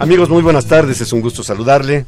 [0.00, 2.04] Amigos, muy buenas tardes, es un gusto saludarle.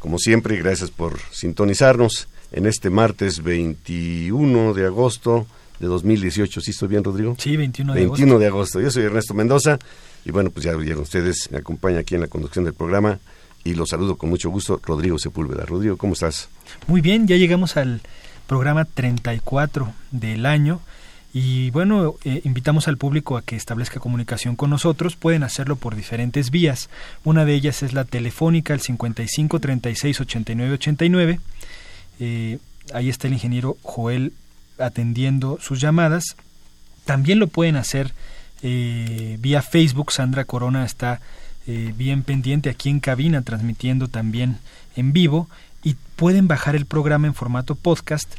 [0.00, 5.46] Como siempre, gracias por sintonizarnos en este martes 21 de agosto
[5.78, 6.60] de 2018.
[6.60, 7.36] ¿Sí estoy bien, Rodrigo?
[7.38, 8.80] Sí, 21 de 21 de agosto.
[8.80, 9.78] Yo soy Ernesto Mendoza
[10.24, 13.18] y bueno, pues ya vieron ustedes, me acompaña aquí en la conducción del programa
[13.64, 15.64] y los saludo con mucho gusto, Rodrigo Sepúlveda.
[15.64, 16.48] Rodrigo, ¿cómo estás?
[16.86, 18.00] Muy bien, ya llegamos al
[18.46, 20.80] programa 34 del año.
[21.34, 25.16] Y bueno, eh, invitamos al público a que establezca comunicación con nosotros.
[25.16, 26.88] Pueden hacerlo por diferentes vías.
[27.24, 31.40] Una de ellas es la telefónica, el 55 36 89 89.
[32.94, 34.32] ahí está el ingeniero Joel
[34.78, 36.36] atendiendo sus llamadas.
[37.04, 38.12] También lo pueden hacer
[38.62, 40.12] eh, vía Facebook.
[40.12, 41.20] Sandra Corona está
[41.66, 44.58] eh, bien pendiente aquí en cabina, transmitiendo también
[44.96, 45.48] en vivo.
[45.88, 48.30] Y pueden bajar el programa en formato podcast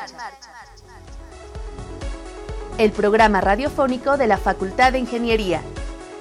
[2.80, 5.62] El programa radiofónico de la Facultad de Ingeniería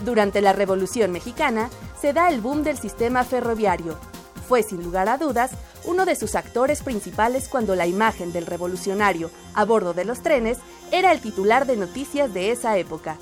[0.05, 1.71] Durante la Revolución Mexicana
[2.03, 3.97] se da el boom del sistema ferroviario.
[4.49, 5.53] Fue sin lugar a dudas
[5.85, 10.59] uno de sus actores principales cuando la imagen del revolucionario a bordo de los trenes
[10.91, 13.19] era el titular de noticias de esa época.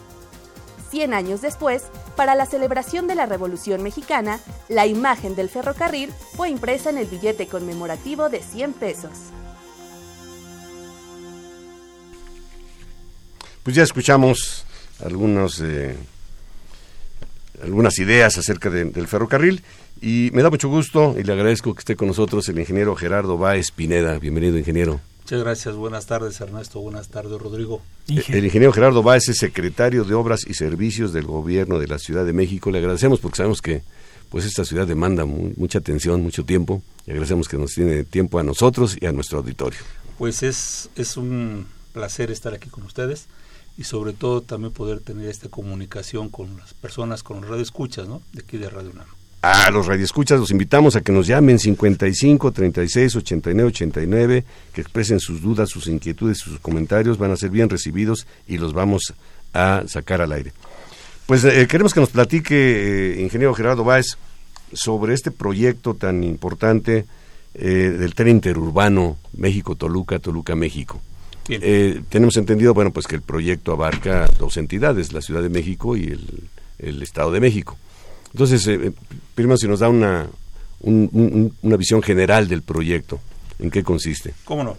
[0.90, 1.82] Cien años después,
[2.16, 4.40] para la celebración de la Revolución Mexicana,
[4.70, 9.12] la imagen del ferrocarril fue impresa en el billete conmemorativo de 100 pesos.
[13.62, 14.64] Pues ya escuchamos
[15.04, 15.96] algunos, eh,
[17.62, 19.62] algunas ideas acerca del ferrocarril.
[20.02, 23.36] Y me da mucho gusto y le agradezco que esté con nosotros el ingeniero Gerardo
[23.36, 24.18] Báez Pineda.
[24.18, 25.00] Bienvenido, ingeniero.
[25.22, 25.74] Muchas gracias.
[25.76, 26.80] Buenas tardes, Ernesto.
[26.80, 27.82] Buenas tardes, Rodrigo.
[28.08, 32.24] El ingeniero Gerardo Báez es secretario de Obras y Servicios del Gobierno de la Ciudad
[32.24, 32.70] de México.
[32.70, 33.82] Le agradecemos porque sabemos que
[34.30, 36.82] pues esta ciudad demanda mucha atención, mucho tiempo.
[37.06, 39.80] Y agradecemos que nos tiene tiempo a nosotros y a nuestro auditorio.
[40.18, 43.26] Pues es, es un placer estar aquí con ustedes
[43.80, 48.20] y sobre todo también poder tener esta comunicación con las personas, con los radioescuchas, ¿no?
[48.34, 49.06] De aquí de Radio UNAM.
[49.40, 54.44] A los radioescuchas los invitamos a que nos llamen 55 36 89 89,
[54.74, 58.74] que expresen sus dudas, sus inquietudes, sus comentarios, van a ser bien recibidos y los
[58.74, 59.14] vamos
[59.54, 60.52] a sacar al aire.
[61.24, 64.18] Pues eh, queremos que nos platique, eh, ingeniero Gerardo Báez,
[64.74, 67.06] sobre este proyecto tan importante
[67.54, 67.64] eh,
[67.98, 71.00] del tren interurbano México-Toluca, Toluca-México.
[71.50, 75.97] Eh, tenemos entendido, bueno, pues que el proyecto abarca dos entidades, la Ciudad de México
[75.97, 76.17] y
[76.79, 77.76] el, Estado de México.
[78.32, 78.93] Entonces, eh, eh,
[79.35, 80.29] primero si nos da una,
[80.81, 83.20] una visión general del proyecto,
[83.58, 84.35] ¿en qué consiste?
[84.44, 84.79] ¿Cómo no?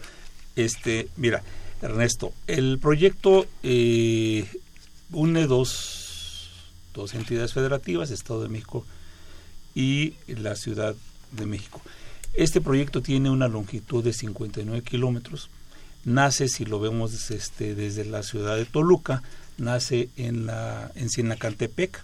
[0.55, 1.43] Este, mira,
[1.81, 6.49] Ernesto, el proyecto une dos,
[6.93, 8.85] dos entidades federativas, Estado de México
[9.75, 10.95] y la Ciudad
[11.31, 11.81] de México.
[12.33, 15.49] Este proyecto tiene una longitud de 59 kilómetros,
[16.05, 19.21] nace, si lo vemos este, desde la ciudad de Toluca,
[19.57, 22.03] nace en, la, en Sinacantepec,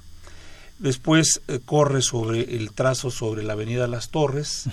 [0.80, 4.66] después eh, corre sobre el trazo sobre la avenida Las Torres,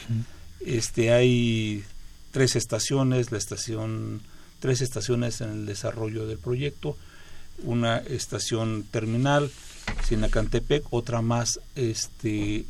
[0.61, 1.85] este, hay
[2.31, 4.21] tres estaciones, la estación,
[4.61, 6.97] tres estaciones en el desarrollo del proyecto,
[7.63, 9.51] una estación terminal,
[10.05, 12.65] Sinacantepec, otra más, este,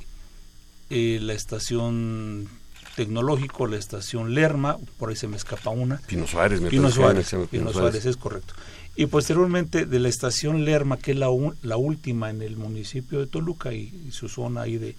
[0.91, 2.49] eh, la estación
[2.95, 5.99] tecnológico, la estación Lerma, por ahí se me escapa una.
[6.07, 8.07] Pino Suárez, me Pino Suárez, Pino, Suárez.
[8.07, 8.55] es correcto.
[8.97, 11.29] Y posteriormente de la estación Lerma, que es la,
[11.63, 14.97] la última en el municipio de Toluca y, su zona ahí de,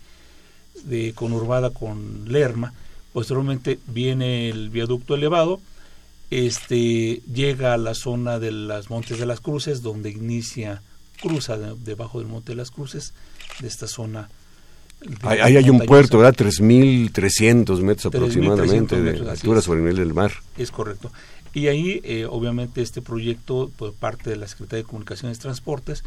[0.84, 2.74] de conurbada con Lerma,
[3.14, 5.62] posteriormente viene el viaducto elevado,
[6.32, 10.82] este llega a la zona de las Montes de las Cruces, donde inicia,
[11.22, 13.14] cruza debajo del Monte de las Cruces,
[13.62, 14.30] de esta zona
[15.24, 16.36] Ahí hay un puerto, ¿verdad?
[16.36, 20.32] 3.300 metros aproximadamente de altura sobre el nivel del mar.
[20.58, 21.12] Es correcto.
[21.54, 26.04] Y ahí, eh, obviamente, este proyecto, por parte de la Secretaría de Comunicaciones y Transportes,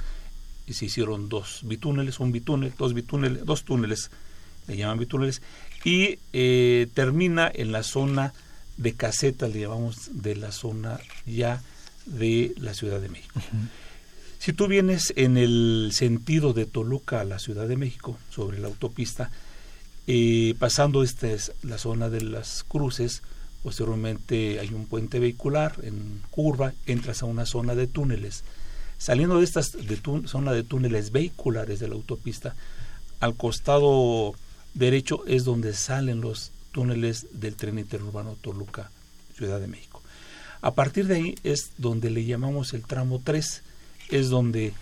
[0.66, 4.10] y se hicieron dos bitúneles, un bitúnel, dos bitúneles, dos túneles,
[4.66, 5.40] le llaman bitúneles,
[5.84, 8.34] y eh, termina en la zona
[8.76, 11.62] de caseta, le llamamos de la zona ya
[12.04, 13.40] de la Ciudad de México.
[14.48, 18.68] Si tú vienes en el sentido de Toluca a la Ciudad de México, sobre la
[18.68, 19.30] autopista,
[20.06, 23.20] eh, pasando esta es la zona de las cruces,
[23.62, 28.42] posteriormente hay un puente vehicular en curva, entras a una zona de túneles.
[28.96, 32.56] Saliendo de esta zona de túneles vehiculares de la autopista,
[33.20, 34.32] al costado
[34.72, 38.90] derecho es donde salen los túneles del tren interurbano Toluca,
[39.36, 40.02] Ciudad de México.
[40.62, 43.62] A partir de ahí es donde le llamamos el tramo 3,
[44.10, 44.72] es donde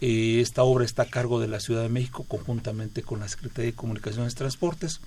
[0.00, 3.70] eh, esta obra está a cargo de la Ciudad de México conjuntamente con la Secretaría
[3.70, 5.00] de Comunicaciones y Transportes.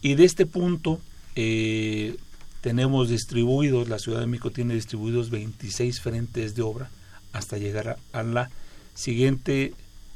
[0.00, 1.00] Y de este punto
[1.36, 2.16] eh,
[2.60, 6.90] tenemos distribuidos, la Ciudad de México tiene distribuidos 26 frentes de obra
[7.32, 8.50] hasta llegar a, la
[8.94, 9.74] siguiente,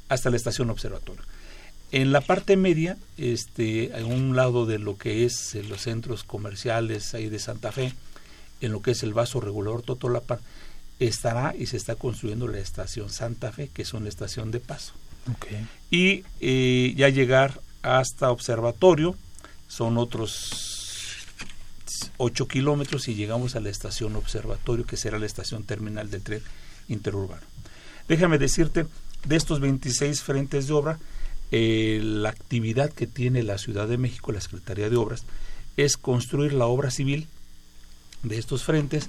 [0.08, 1.22] hasta la estación observatorio.
[1.90, 6.22] En la parte media, este, a un lado de lo que es eh, los centros
[6.22, 7.92] comerciales ahí de Santa Fe,
[8.60, 10.38] en lo que es el vaso regulador Totolapan,
[10.98, 14.94] estará y se está construyendo la estación Santa Fe, que es una estación de paso.
[15.90, 19.14] Y eh, ya llegar hasta Observatorio
[19.68, 21.26] son otros
[22.16, 26.42] 8 kilómetros y llegamos a la estación Observatorio, que será la estación terminal del tren
[26.88, 27.42] interurbano.
[28.08, 28.86] Déjame decirte,
[29.24, 30.98] de estos 26 frentes de obra,
[31.50, 35.24] eh, la actividad que tiene la Ciudad de México, la Secretaría de Obras,
[35.76, 37.26] es construir la obra civil
[38.22, 39.08] de estos frentes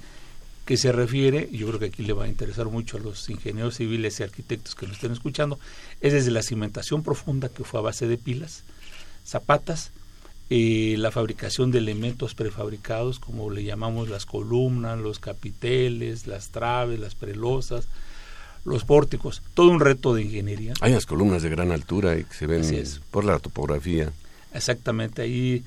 [0.70, 3.74] que se refiere, yo creo que aquí le va a interesar mucho a los ingenieros
[3.74, 5.58] civiles y arquitectos que nos estén escuchando,
[6.00, 8.62] es desde la cimentación profunda que fue a base de pilas,
[9.26, 9.90] zapatas,
[10.48, 17.00] eh, la fabricación de elementos prefabricados, como le llamamos las columnas, los capiteles, las traves,
[17.00, 17.88] las prelosas,
[18.64, 20.74] los pórticos, todo un reto de ingeniería.
[20.82, 22.62] Hay unas columnas de gran altura y que se ven
[23.10, 24.12] por la topografía.
[24.54, 25.64] Exactamente, ahí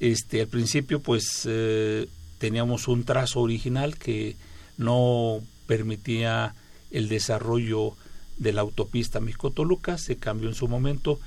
[0.00, 2.08] este, al principio pues eh,
[2.40, 4.34] teníamos un trazo original que
[4.78, 6.54] no permitía
[6.90, 7.92] el desarrollo
[8.38, 11.20] de la autopista México-Toluca, se cambió en su momento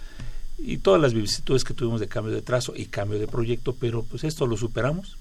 [0.58, 4.02] y todas las vicisitudes que tuvimos de cambio de trazo y cambio de proyecto, pero
[4.04, 5.18] pues esto lo superamos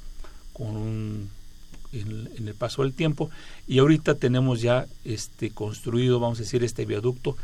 [0.54, 1.28] con
[1.92, 3.30] en, el paso del tiempo
[3.68, 7.36] y ahorita tenemos ya este construido, vamos a decir, este viaducto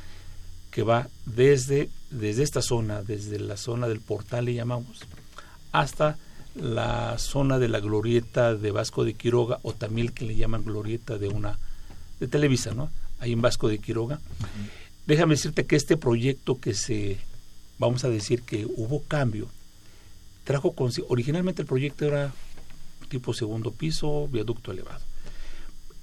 [0.71, 5.01] que va desde, desde esta zona, desde la zona del portal le llamamos,
[5.73, 6.17] hasta
[6.61, 11.19] la zona de la glorieta de Vasco de Quiroga o también que le llaman glorieta
[11.19, 11.59] de una
[12.21, 12.91] de Televisa, ¿no?
[13.21, 14.21] Ahí en Vasco de Quiroga.
[15.07, 17.19] Déjame decirte que este proyecto que se,
[17.79, 19.49] vamos a decir que hubo cambio,
[20.45, 22.33] trajo consigo, originalmente el proyecto era
[23.09, 25.01] tipo segundo piso, viaducto elevado.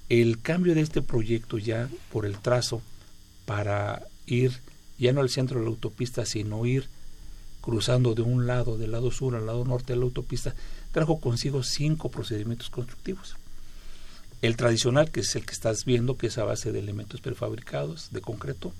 [0.08, 2.82] El cambio de este proyecto ya por el trazo
[3.44, 4.52] para ir
[4.98, 6.88] ya no al centro de la autopista, sino ir
[7.66, 10.54] cruzando de un lado, del lado sur al lado norte de la autopista,
[10.92, 13.34] trajo consigo cinco procedimientos constructivos.
[14.40, 18.12] El tradicional, que es el que estás viendo, que es a base de elementos prefabricados,
[18.12, 18.72] de concreto.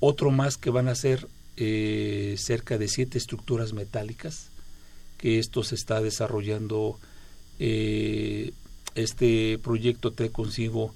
[0.00, 4.50] Otro más que van a ser eh, cerca de siete estructuras metálicas,
[5.16, 6.98] que esto se está desarrollando.
[7.58, 8.52] Eh,
[8.94, 10.94] este proyecto trae consigo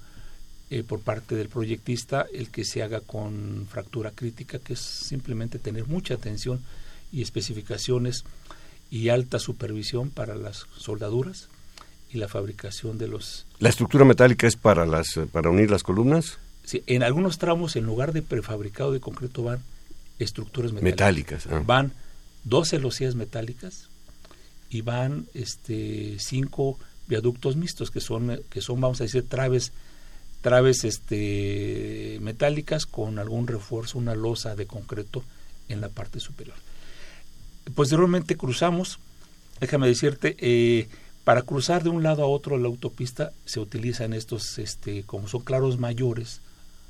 [0.73, 5.59] eh, por parte del proyectista el que se haga con fractura crítica, que es simplemente
[5.59, 6.61] tener mucha atención
[7.11, 8.23] y especificaciones
[8.89, 11.47] y alta supervisión para las soldaduras
[12.11, 13.45] y la fabricación de los...
[13.59, 16.39] ¿La estructura metálica es para, las, para unir las columnas?
[16.63, 19.59] Sí, en algunos tramos, en lugar de prefabricado de concreto, van
[20.17, 21.45] estructuras metálicas.
[21.45, 21.47] Metálicas.
[21.51, 21.63] ah.
[21.67, 21.91] Van
[22.45, 23.89] dos celosías metálicas
[24.71, 29.71] y van este cinco viaductos mixtos que son que son vamos a decir traves
[30.43, 35.23] traves este metálicas con algún refuerzo una losa de concreto
[35.69, 36.55] en la parte superior.
[37.73, 38.99] Posteriormente cruzamos
[39.61, 40.89] déjame decirte eh,
[41.23, 45.41] para cruzar de un lado a otro la autopista se utilizan estos este como son
[45.41, 46.41] claros mayores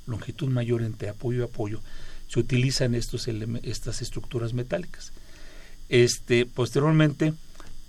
[0.08, 1.80] longitud mayor entre apoyo y apoyo
[2.28, 5.14] se utilizan estos estas estructuras metálicas.
[5.90, 7.34] Este posteriormente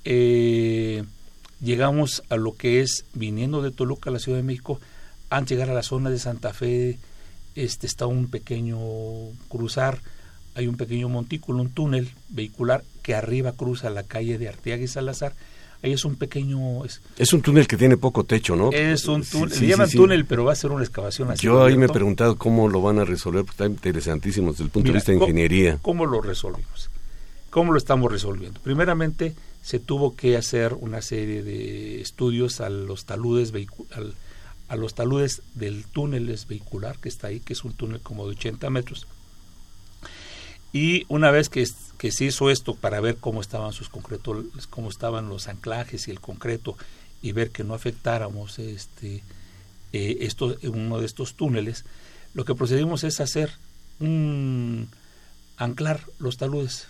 [0.04, 1.04] eh,
[1.62, 4.78] llegamos a lo que es viniendo de Toluca a la Ciudad de México
[5.36, 6.98] antes de llegar a la zona de Santa Fe
[7.54, 8.78] este está un pequeño
[9.48, 9.98] cruzar
[10.54, 14.88] hay un pequeño montículo un túnel vehicular que arriba cruza la calle de Arteaga y
[14.88, 15.34] Salazar
[15.82, 18.70] ahí es un pequeño es, Es un túnel que tiene poco techo, ¿no?
[18.72, 21.44] es un túnel sí, le llaman sí, túnel pero va a ser una excavación así
[21.44, 24.70] Yo ahí me he preguntado cómo lo van a resolver, porque está interesantísimo desde el
[24.70, 25.78] punto Mira, de vista de ingeniería.
[25.82, 26.90] ¿Cómo lo resolvimos?
[27.50, 28.60] ¿Cómo lo estamos resolviendo?
[28.62, 33.52] Primeramente, se tuvo que hacer una serie de estudios a los taludes
[33.92, 34.14] al-
[34.68, 38.32] a los taludes del túnel vehicular que está ahí, que es un túnel como de
[38.32, 39.06] 80 metros.
[40.72, 41.66] Y una vez que,
[41.98, 46.10] que se hizo esto para ver cómo estaban sus concretos, cómo estaban los anclajes y
[46.10, 46.76] el concreto
[47.22, 49.22] y ver que no afectáramos este
[49.92, 51.84] eh, esto, uno de estos túneles,
[52.34, 53.52] lo que procedimos es hacer
[54.00, 54.88] un
[55.56, 56.88] anclar los taludes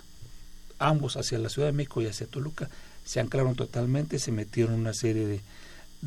[0.79, 2.71] ambos hacia la Ciudad de México y hacia Toluca
[3.05, 5.41] se anclaron totalmente, se metieron una serie de,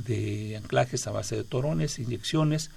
[0.06, 2.70] de anclajes a base de torones, inyecciones,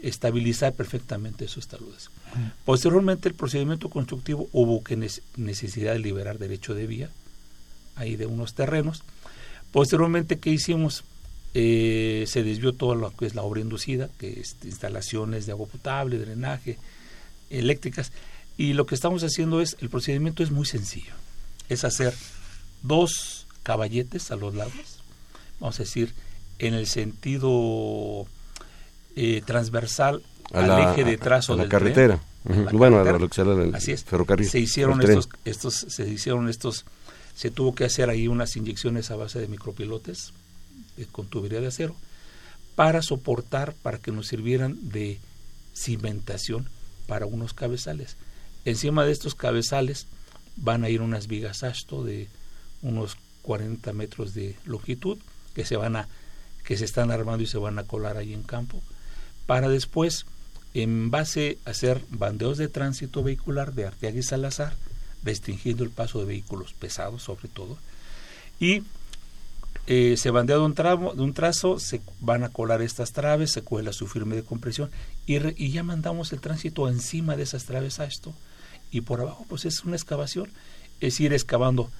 [0.00, 2.10] estabilizar perfectamente esos taludes.
[2.64, 7.10] Posteriormente el procedimiento constructivo hubo que nece- necesidad de liberar derecho de vía
[7.96, 9.02] ahí de unos terrenos.
[9.72, 11.04] Posteriormente, ¿qué hicimos?
[11.54, 15.68] Eh, se desvió todo lo que es la obra inducida, que es instalaciones de agua
[15.68, 16.78] potable, drenaje,
[17.50, 18.12] eléctricas.
[18.56, 21.12] Y lo que estamos haciendo es, el procedimiento es muy sencillo.
[21.68, 22.14] Es hacer
[22.82, 25.00] dos caballetes a los lados,
[25.60, 26.12] vamos a decir,
[26.58, 28.26] en el sentido
[29.16, 32.20] eh, transversal A al la, eje de trazo a la del carretera.
[32.48, 33.18] A la bueno, a carretera.
[33.18, 34.04] lo que será el Así es.
[34.04, 34.48] ferrocarril.
[34.48, 35.18] Se hicieron tren.
[35.18, 36.84] estos, estos, se hicieron estos,
[37.34, 40.32] se tuvo que hacer ahí unas inyecciones a base de micropilotes
[40.96, 41.96] eh, con tubería de acero
[42.74, 45.20] para soportar, para que nos sirvieran de
[45.74, 46.68] cimentación
[47.06, 48.16] para unos cabezales.
[48.64, 50.06] Encima de estos cabezales
[50.56, 52.28] van a ir unas vigas asto de
[52.82, 55.18] unos 40 metros de longitud
[55.54, 56.08] que se van a
[56.64, 58.82] que se están armando y se van a colar ahí en campo
[59.46, 60.26] para después
[60.72, 64.74] en base a hacer bandeos de tránsito vehicular de Arteaga y Salazar
[65.22, 67.78] restringiendo el paso de vehículos pesados sobre todo
[68.58, 68.82] y
[69.86, 73.52] eh, se bandea de un, tramo, de un trazo, se van a colar estas traves,
[73.52, 74.90] se cuela su firme de compresión
[75.26, 78.32] y, y ya mandamos el tránsito encima de esas traves a esto
[78.90, 80.48] y por abajo pues es una excavación,
[81.00, 81.90] es ir excavando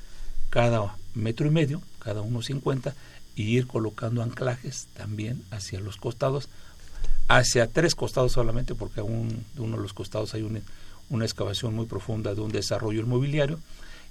[0.48, 2.94] cada metro y medio, cada uno cincuenta
[3.36, 6.48] y ir colocando anclajes también hacia los costados,
[7.28, 10.60] hacia tres costados solamente porque aún de uno de los costados hay una,
[11.24, 13.60] excavación muy profunda de un desarrollo inmobiliario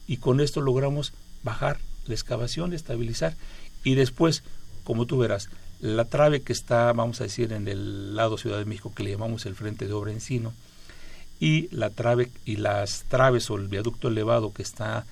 [0.08, 1.14] y con esto logramos
[1.44, 3.36] bajar la excavación, estabilizar
[3.84, 4.44] y después,
[4.84, 5.50] como tú verás,
[5.80, 9.12] la trave que está, vamos a decir, en el lado Ciudad de México que le
[9.12, 10.54] llamamos el frente de obra encino
[11.40, 15.06] y la trave y las traves o el viaducto elevado que está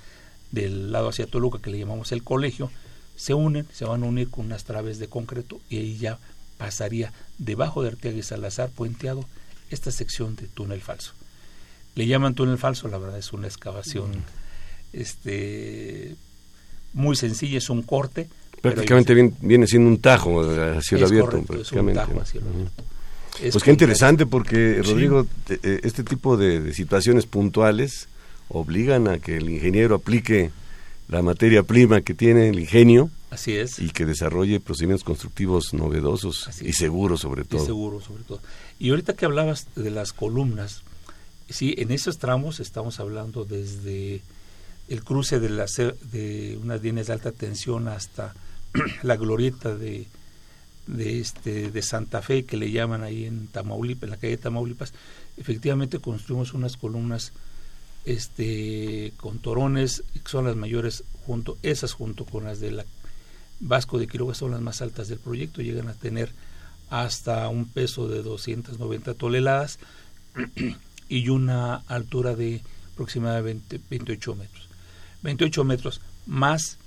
[0.52, 2.72] del lado hacia Toluca que le llamamos el colegio
[3.16, 6.20] se unen, se van a unir con unas traves de concreto y ahí ya
[6.58, 9.26] pasaría debajo de Arteaga y Salazar puenteado
[9.70, 11.14] esta sección de túnel falso.
[11.96, 14.12] Le llaman túnel falso, la verdad es una excavación
[14.94, 16.16] este
[16.94, 18.28] muy sencilla, es un corte.
[18.62, 21.42] Prácticamente viene, siendo un tajo a cielo abierto.
[21.44, 22.02] prácticamente.
[23.52, 28.08] Pues qué interesante porque, Rodrigo, eh, este tipo de, situaciones puntuales
[28.50, 30.52] obligan a que el ingeniero aplique
[31.12, 33.12] la materia prima que tiene el ingenio.
[33.30, 33.80] Así es.
[33.80, 37.62] Y que desarrolle procedimientos constructivos novedosos y seguros sobre todo.
[37.62, 38.40] Y seguros sobre todo.
[38.80, 40.84] Y ahorita que hablabas de las columnas,
[41.50, 44.22] sí, en esos tramos estamos hablando desde
[44.88, 45.50] el cruce de,
[46.12, 48.34] de unas líneas de alta tensión hasta
[49.04, 50.08] la glorieta de,
[50.88, 54.44] de, este, de Santa Fe, que le llaman ahí en Tamaulipas, en la calle de
[54.44, 54.94] Tamaulipas,
[55.38, 57.34] efectivamente construimos unas columnas
[58.06, 62.86] este, con torones, que son las mayores, junto, esas junto con las de la
[63.62, 66.32] Vasco de Quiroga son las más altas del proyecto, llegan a tener
[66.90, 69.78] hasta un peso de 290 toneladas
[71.10, 72.62] y una altura de
[72.94, 74.68] aproximadamente 28 metros.
[75.22, 76.80] 28 metros más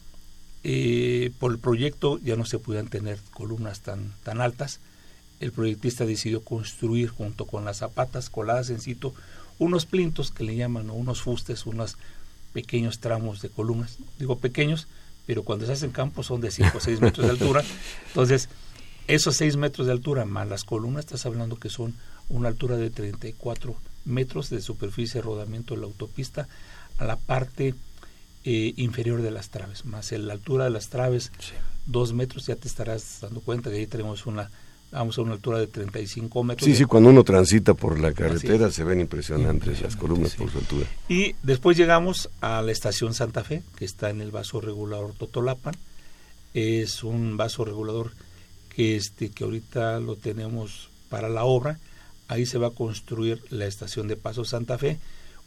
[0.65, 4.81] eh, por el proyecto ya no se podían tener columnas tan, tan altas.
[5.41, 9.15] El proyectista decidió construir junto con las zapatas coladas en sitio
[9.59, 11.97] unos plintos que le llaman, unos fustes, unos
[12.53, 13.99] pequeños tramos de columnas.
[14.19, 14.87] Digo pequeños,
[15.27, 17.65] pero cuando se hacen campo son de 5 o 6 metros de altura.
[18.09, 18.49] Entonces,
[19.07, 21.95] esos 6 metros de altura más las columnas, estás hablando que son
[22.29, 26.49] una altura de 34 metros de superficie de rodamiento de la autopista
[26.99, 27.75] a la parte
[28.45, 31.33] eh, inferior de las traves, más en la altura de las traves,
[31.87, 34.51] dos metros, ya te estarás dando cuenta que ahí tenemos una,
[34.91, 36.65] vamos a una altura de 35 metros.
[36.65, 40.59] Sí, sí, cuando uno transita por la carretera se ven impresionantes las columnas por su
[40.59, 40.87] altura.
[41.09, 45.75] Y después llegamos a la estación Santa Fe, que está en el vaso regulador Totolapan.
[46.55, 48.13] Es un vaso regulador
[48.69, 51.79] que, este, que ahorita lo tenemos para la obra.
[52.29, 54.99] Ahí se va a construir la estación de paso Santa Fe,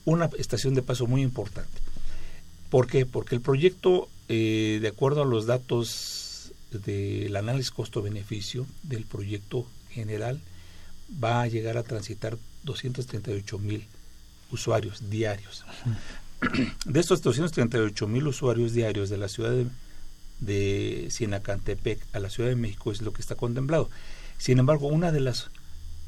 [0.06, 1.80] una estación de paso muy importante
[2.69, 3.06] ¿Por qué?
[3.06, 6.26] Porque el proyecto, eh, de acuerdo a los datos
[6.71, 10.41] del análisis costo-beneficio del proyecto general,
[11.23, 13.86] va a llegar a transitar 238 mil
[14.51, 15.65] usuarios diarios.
[16.86, 19.65] De estos 238 mil usuarios diarios de la ciudad de,
[20.39, 23.89] de Sinacantepec a la Ciudad de México es lo que está contemplado.
[24.38, 25.49] Sin embargo, uno de los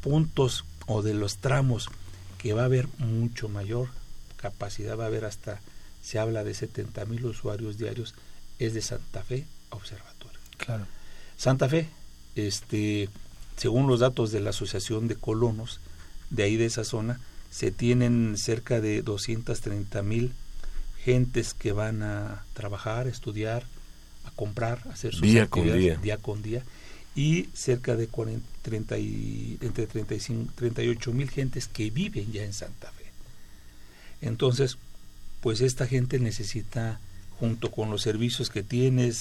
[0.02, 1.90] puntos o de los tramos
[2.38, 3.90] que va a haber mucho mayor
[4.38, 5.62] capacidad, va a haber hasta
[6.02, 8.16] se habla de 70 mil usuarios diarios,
[8.58, 10.19] es de Santa Fe Observatorio.
[10.60, 10.86] Claro.
[11.38, 11.88] Santa Fe,
[12.36, 13.10] este,
[13.58, 15.80] según los datos de la Asociación de Colonos,
[16.30, 17.20] de ahí de esa zona,
[17.50, 20.34] se tienen cerca de 230 mil
[21.04, 23.64] gentes que van a trabajar, estudiar,
[24.26, 25.96] a comprar, a hacer sus día con día.
[25.96, 26.64] día con día
[27.16, 32.54] y cerca de 40, 30 y, entre 35, 38 mil gentes que viven ya en
[32.54, 33.06] Santa Fe.
[34.22, 34.78] Entonces,
[35.42, 37.00] pues esta gente necesita,
[37.40, 39.12] junto con los servicios que tiene,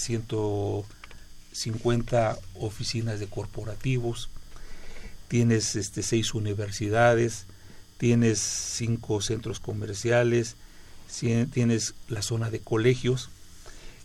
[1.53, 4.29] 150 oficinas de corporativos,
[5.29, 7.47] tienes este, seis universidades,
[7.99, 10.57] tienes cinco centros comerciales,
[11.53, 13.31] tienes la zona de colegios,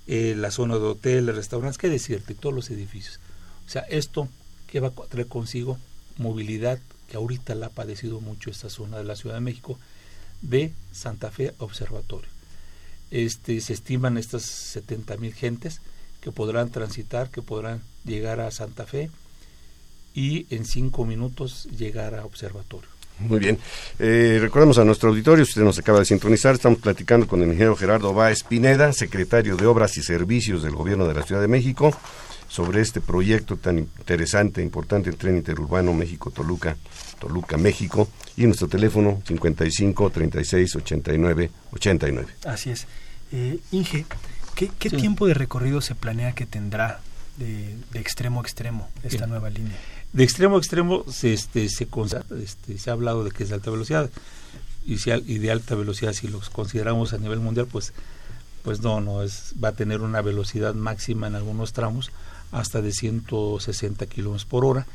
[0.07, 3.19] eh, la zona de hoteles, restaurantes, qué decirte, todos los edificios.
[3.65, 4.27] O sea, esto
[4.67, 5.77] que va a traer consigo
[6.17, 6.79] movilidad,
[7.09, 9.79] que ahorita la ha padecido mucho esta zona de la Ciudad de México,
[10.41, 12.29] de Santa Fe Observatorio.
[13.11, 15.81] Este, se estiman estas 70 mil gentes
[16.23, 19.11] que podrán transitar, que podrán llegar a Santa Fe
[20.13, 22.89] y en cinco minutos llegar a Observatorio.
[23.19, 23.59] Muy bien.
[23.99, 27.49] Eh, recordamos a nuestro auditorio, si usted nos acaba de sintonizar, estamos platicando con el
[27.49, 31.49] ingeniero Gerardo Báez Pineda, secretario de Obras y Servicios del Gobierno de la Ciudad de
[31.49, 31.93] México,
[32.47, 36.77] sobre este proyecto tan interesante, importante, el tren interurbano México-Toluca,
[37.19, 38.07] Toluca, México,
[38.37, 42.27] y nuestro teléfono 55 36 89 89.
[42.45, 42.87] Así es.
[43.31, 44.05] Eh, Inge,
[44.55, 46.99] ¿qué, tiempo de recorrido se planea que tendrá
[47.37, 49.77] de, extremo a extremo esta nueva línea?
[50.11, 51.87] De extremo a extremo se, este, se,
[52.41, 54.09] este, se ha hablado de que es de alta velocidad.
[54.85, 57.93] Y, si, y de alta velocidad si los consideramos a nivel mundial pues
[58.63, 62.11] pues no no es va a tener una velocidad máxima en algunos tramos
[62.51, 64.85] hasta de 160 kilómetros por hora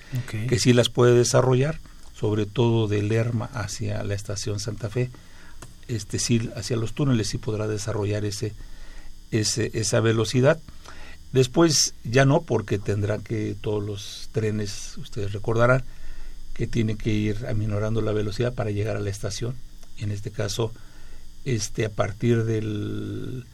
[0.47, 1.81] que sí las puede desarrollar
[2.19, 5.11] sobre todo de Lerma hacia la estación Santa Fe,
[5.87, 8.53] este sí, hacia los túneles sí podrá desarrollar ese,
[9.31, 10.61] esa velocidad.
[11.33, 15.85] Después ya no, porque tendrán que todos los trenes, ustedes recordarán,
[16.55, 19.55] que tienen que ir aminorando la velocidad para llegar a la estación.
[19.99, 20.73] En este caso,
[21.45, 23.45] este, a partir del,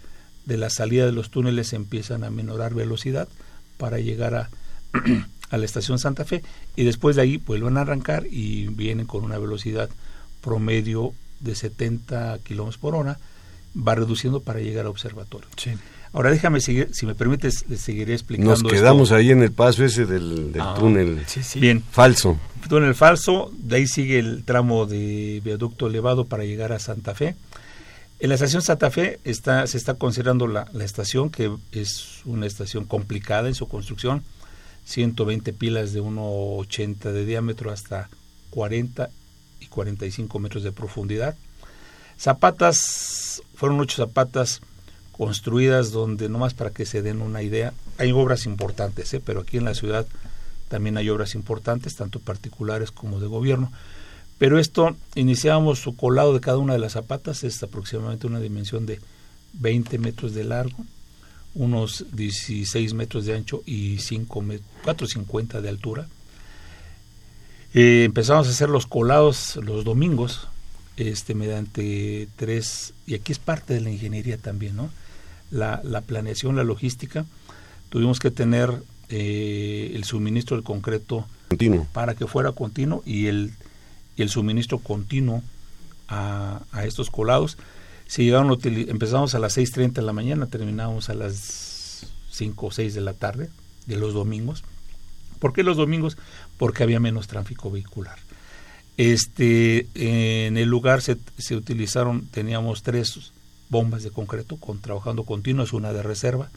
[0.47, 3.29] de la salida de los túneles empiezan a minorar velocidad
[3.77, 4.51] para llegar a,
[5.51, 6.43] a la estación Santa Fe
[6.77, 9.91] y después de ahí vuelven a arrancar y vienen con una velocidad
[10.41, 13.19] promedio de 70 kilómetros por hora,
[13.77, 15.49] va reduciendo para llegar al observatorio.
[15.57, 15.73] Sí.
[16.13, 18.51] Ahora déjame seguir, si me permites, le seguiré explicando.
[18.53, 21.59] Nos quedamos ahí en el paso ese del, del Ah, túnel Sí, sí.
[21.59, 22.39] Bien, falso.
[22.69, 27.35] túnel falso, de ahí sigue el tramo de viaducto elevado para llegar a Santa Fe.
[28.21, 32.47] En la estación Santa Fe está, se está considerando la, la estación, que es una
[32.47, 34.23] estación complicada en su construcción,
[34.85, 38.09] 120 pilas de 1,80 de diámetro hasta
[38.51, 39.11] 40
[39.61, 41.35] y 45 metros de profundidad.
[42.19, 44.61] Zapatas, fueron ocho zapatas
[45.13, 49.23] construidas donde, nomás para que se den una idea, hay obras importantes, ¿eh?
[49.25, 50.07] pero aquí en la ciudad
[50.69, 53.71] también hay obras importantes, tanto particulares como de gobierno.
[54.39, 58.87] Pero esto, iniciamos su colado de cada una de las zapatas, es aproximadamente una dimensión
[58.87, 59.01] de
[59.55, 60.77] 20 metros de largo,
[61.55, 66.09] unos 16 metros de ancho y 5 met- 4,50 de altura.
[67.75, 70.49] Eh, empezamos a hacer los colados los domingos,
[70.97, 74.91] este, mediante tres, y aquí es parte de la ingeniería también, ¿no?
[75.51, 77.25] La, la planeación, la logística.
[77.89, 81.87] Tuvimos que tener eh, el suministro del concreto Continuo.
[81.93, 83.53] para que fuera continuo y el,
[84.17, 85.43] y el suministro continuo
[86.09, 87.59] a, a estos colados.
[88.07, 92.95] Si llegaron, empezamos a las 6.30 de la mañana, terminamos a las 5 o 6
[92.95, 93.51] de la tarde
[93.87, 94.65] de los domingos.
[95.39, 96.17] ¿Por qué los domingos?
[96.59, 98.19] Porque había menos tráfico vehicular.
[98.97, 103.33] Este, en el lugar se, se utilizaron, teníamos tres
[103.69, 106.51] bombas de concreto con trabajando continuas, una de reserva.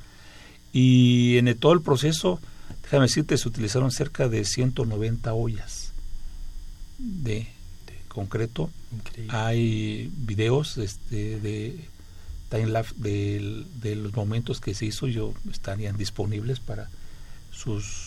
[0.73, 2.39] Y en el- todo el proceso,
[2.83, 5.93] déjame decirte, se utilizaron cerca de 190 ollas
[6.99, 7.47] de, de
[8.07, 8.69] concreto.
[8.95, 9.33] Increíble.
[9.35, 11.79] Hay videos este, de
[12.49, 16.89] timelapse de, de los momentos que se hizo, yo estarían disponibles para
[17.51, 18.06] sus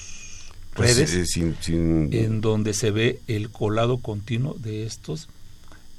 [0.74, 5.28] Pues, redes eh, sin, sin- en donde se ve el colado continuo de estos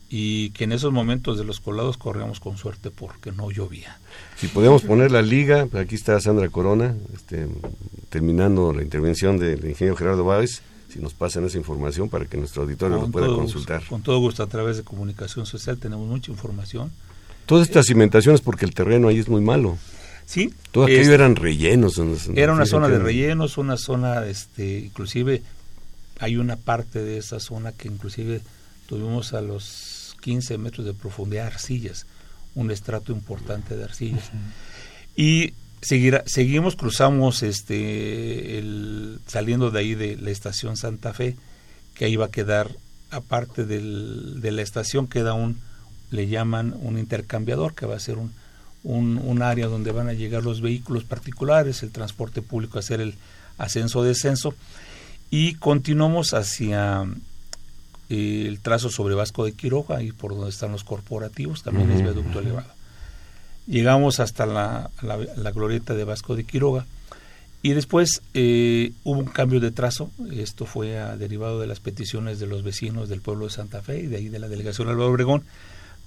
[0.10, 3.99] y que en esos momentos de los colados corríamos con suerte porque no llovía.
[4.38, 7.47] Si podemos poner la liga, aquí está Sandra Corona, este,
[8.10, 12.63] terminando la intervención del ingeniero Gerardo Báez, si nos pasan esa información para que nuestro
[12.63, 13.79] auditorio lo pueda consultar.
[13.79, 16.91] Gusto, con todo gusto a través de comunicación social tenemos mucha información.
[17.45, 19.77] Todas estas cimentaciones porque el terreno ahí es muy malo.
[20.25, 21.99] Sí, Todo aquello este, eran rellenos.
[22.36, 25.41] Era una sí, zona de rellenos, una zona, este, inclusive
[26.19, 28.41] hay una parte de esa zona que inclusive
[28.88, 32.05] tuvimos a los 15 metros de profundidad arcillas,
[32.55, 34.31] un estrato importante de arcillas.
[35.15, 41.36] Y seguirá, seguimos, cruzamos este, el, saliendo de ahí de la estación Santa Fe,
[41.95, 42.69] que ahí va a quedar,
[43.10, 45.60] aparte del, de la estación, queda un,
[46.12, 48.31] le llaman un intercambiador, que va a ser un,
[48.83, 53.01] un, un área donde van a llegar los vehículos particulares, el transporte público a hacer
[53.01, 53.15] el
[53.57, 54.53] ascenso-descenso,
[55.29, 57.05] y continuamos hacia
[58.09, 62.01] eh, el trazo sobre Vasco de Quiroga, ahí por donde están los corporativos, también es
[62.01, 62.67] viaducto elevado.
[63.67, 66.85] Llegamos hasta la, la, la glorieta de Vasco de Quiroga,
[67.63, 72.39] y después eh, hubo un cambio de trazo, esto fue a- derivado de las peticiones
[72.39, 75.11] de los vecinos del pueblo de Santa Fe y de ahí de la delegación Álvaro
[75.11, 75.43] Obregón,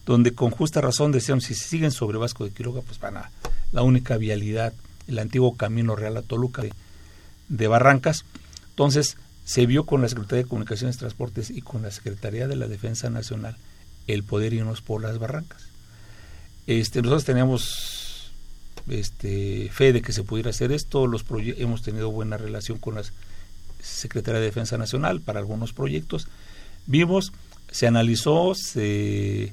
[0.06, 3.30] donde con justa razón decían, si siguen sobre Vasco de Quiroga, pues van a
[3.72, 4.72] la única vialidad,
[5.08, 6.62] el antiguo camino real a Toluca
[7.48, 8.24] de, Barrancas.
[8.70, 12.56] Entonces se vio con la Secretaría de Comunicaciones y Transportes y con la Secretaría de
[12.56, 13.56] la Defensa Nacional
[14.06, 15.62] el poder irnos por las barrancas.
[16.66, 18.32] Este, nosotros teníamos
[18.88, 23.02] este, fe de que se pudiera hacer esto, los hemos tenido buena relación con la
[23.82, 26.28] Secretaría de Defensa Nacional para algunos proyectos.
[26.86, 27.32] Vimos,
[27.70, 29.52] se analizó, se,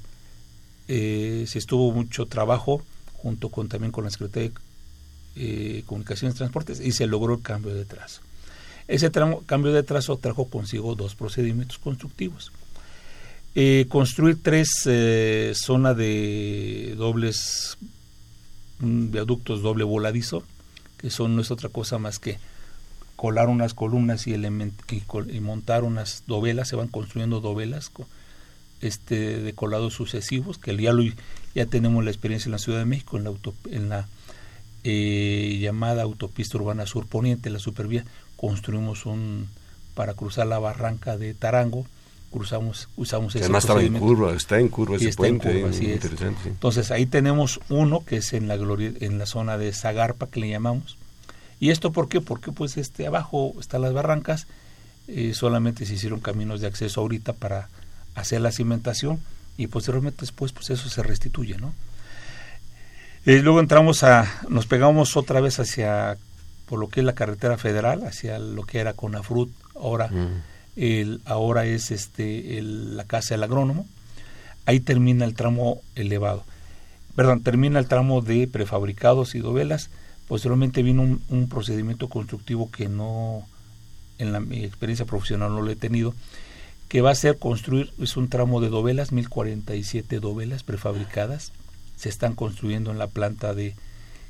[0.93, 6.39] eh, se estuvo mucho trabajo junto con también con la Secretaría de eh, Comunicaciones y
[6.39, 8.19] Transportes y se logró el cambio de trazo.
[8.89, 12.51] Ese tramo- cambio de trazo trajo consigo dos procedimientos constructivos.
[13.55, 14.69] Eh, construir tres
[15.53, 17.77] zonas de dobles
[18.79, 20.43] viaductos doble voladizo,
[20.97, 22.37] que son no es otra cosa más que
[23.15, 27.89] colar unas columnas y, y, montar unas dovelas, se van construyendo dovelas
[28.81, 31.03] este, de colados sucesivos, que ya, lo,
[31.55, 34.07] ya tenemos la experiencia en la Ciudad de México, en la, auto- en la
[34.83, 38.03] eh, llamada autopista urbana sur poniente, la supervía,
[38.37, 39.47] construimos un
[39.93, 41.85] para cruzar la barranca de Tarango,
[42.31, 45.59] cruzamos, usamos ese además estaba en curva, está en curva ese está en puente.
[45.59, 45.95] curva, eh, así es.
[45.95, 46.49] interesante, sí.
[46.49, 50.39] Entonces ahí tenemos uno que es en la gloria, en la zona de Zagarpa que
[50.39, 50.97] le llamamos.
[51.59, 52.21] ¿Y esto por qué?
[52.21, 54.47] Porque pues este abajo están las barrancas,
[55.09, 57.67] eh, solamente se hicieron caminos de acceso ahorita para
[58.15, 59.19] hacer la cimentación
[59.57, 61.73] y posteriormente después pues eso se restituye, ¿no?
[63.25, 66.17] Eh, luego entramos a, nos pegamos otra vez hacia
[66.65, 70.41] por lo que es la carretera federal, hacia lo que era Conafrut, ahora Mm.
[70.77, 73.85] el, ahora es este el- la casa del agrónomo.
[74.65, 76.43] ahí termina el tramo elevado.
[77.15, 79.89] Perdón, termina el tramo de prefabricados y dovelas.
[80.27, 83.45] Posteriormente vino un, un procedimiento constructivo que no,
[84.17, 86.13] en la, mi experiencia profesional no lo he tenido,
[86.91, 91.53] que va a ser construir, es un tramo de dovelas, 1047 dovelas prefabricadas,
[91.95, 93.75] se están construyendo en la planta de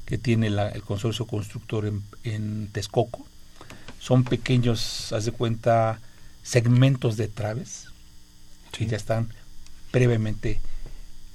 [0.05, 3.25] que tiene la, el consorcio constructor en, en Texcoco.
[3.99, 6.01] Son pequeños, haz de cuenta,
[6.43, 7.87] segmentos de traves
[8.71, 9.29] que ya están
[9.89, 10.61] previamente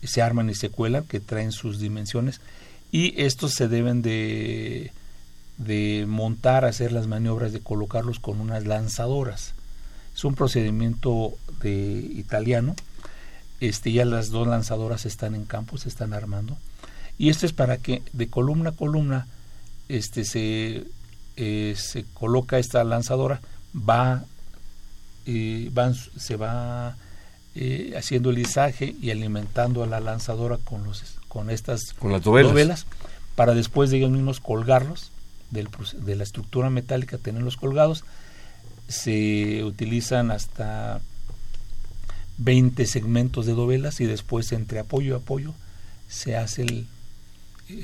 [0.05, 2.41] se arman y se cuelan, que traen sus dimensiones,
[2.93, 4.93] y estos se deben de,
[5.59, 9.56] de montar, hacer las maniobras de colocarlos con unas lanzadoras.
[10.17, 11.73] Es un procedimiento de
[12.15, 12.75] italiano.
[13.61, 16.57] Este, ya las dos lanzadoras están en campo, se están armando.
[17.19, 19.27] Y esto es para que de columna a columna
[19.89, 20.85] este, se,
[21.37, 23.41] eh, se coloca esta lanzadora,
[23.77, 24.25] va,
[25.27, 26.97] eh, van, se va
[27.55, 32.23] eh, haciendo el izaje y alimentando a la lanzadora con los con estas con las
[32.23, 32.87] dovelas.
[33.35, 35.11] para después de ellos mismos colgarlos
[35.51, 38.05] del, de la estructura metálica tenerlos colgados
[38.89, 41.01] se utilizan hasta
[42.39, 45.55] 20 segmentos de dovelas y después entre apoyo y apoyo
[46.09, 46.87] se hace el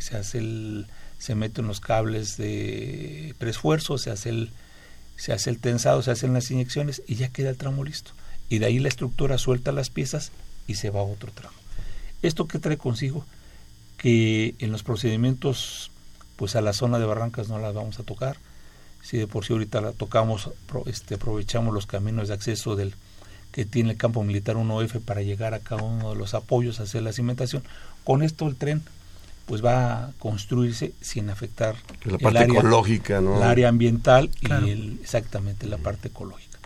[0.00, 0.86] se hace el
[1.18, 4.50] se meten los cables de preesfuerzo se hace el
[5.16, 8.12] se hace el tensado se hacen las inyecciones y ya queda el tramo listo
[8.52, 10.30] y de ahí la estructura suelta las piezas
[10.66, 11.56] y se va a otro tramo.
[12.22, 13.24] ¿Esto qué trae consigo?
[13.96, 15.90] Que en los procedimientos,
[16.36, 18.36] pues a la zona de barrancas no las vamos a tocar.
[19.02, 20.50] Si de por sí ahorita la tocamos,
[20.86, 22.94] este, aprovechamos los caminos de acceso del
[23.50, 27.02] que tiene el campo militar 1F para llegar a cada uno de los apoyos, hacer
[27.02, 27.62] la cimentación.
[28.02, 28.82] Con esto el tren
[29.46, 33.36] pues va a construirse sin afectar la parte ecológica, ¿no?
[33.36, 36.58] el área ambiental y el, exactamente la parte ecológica.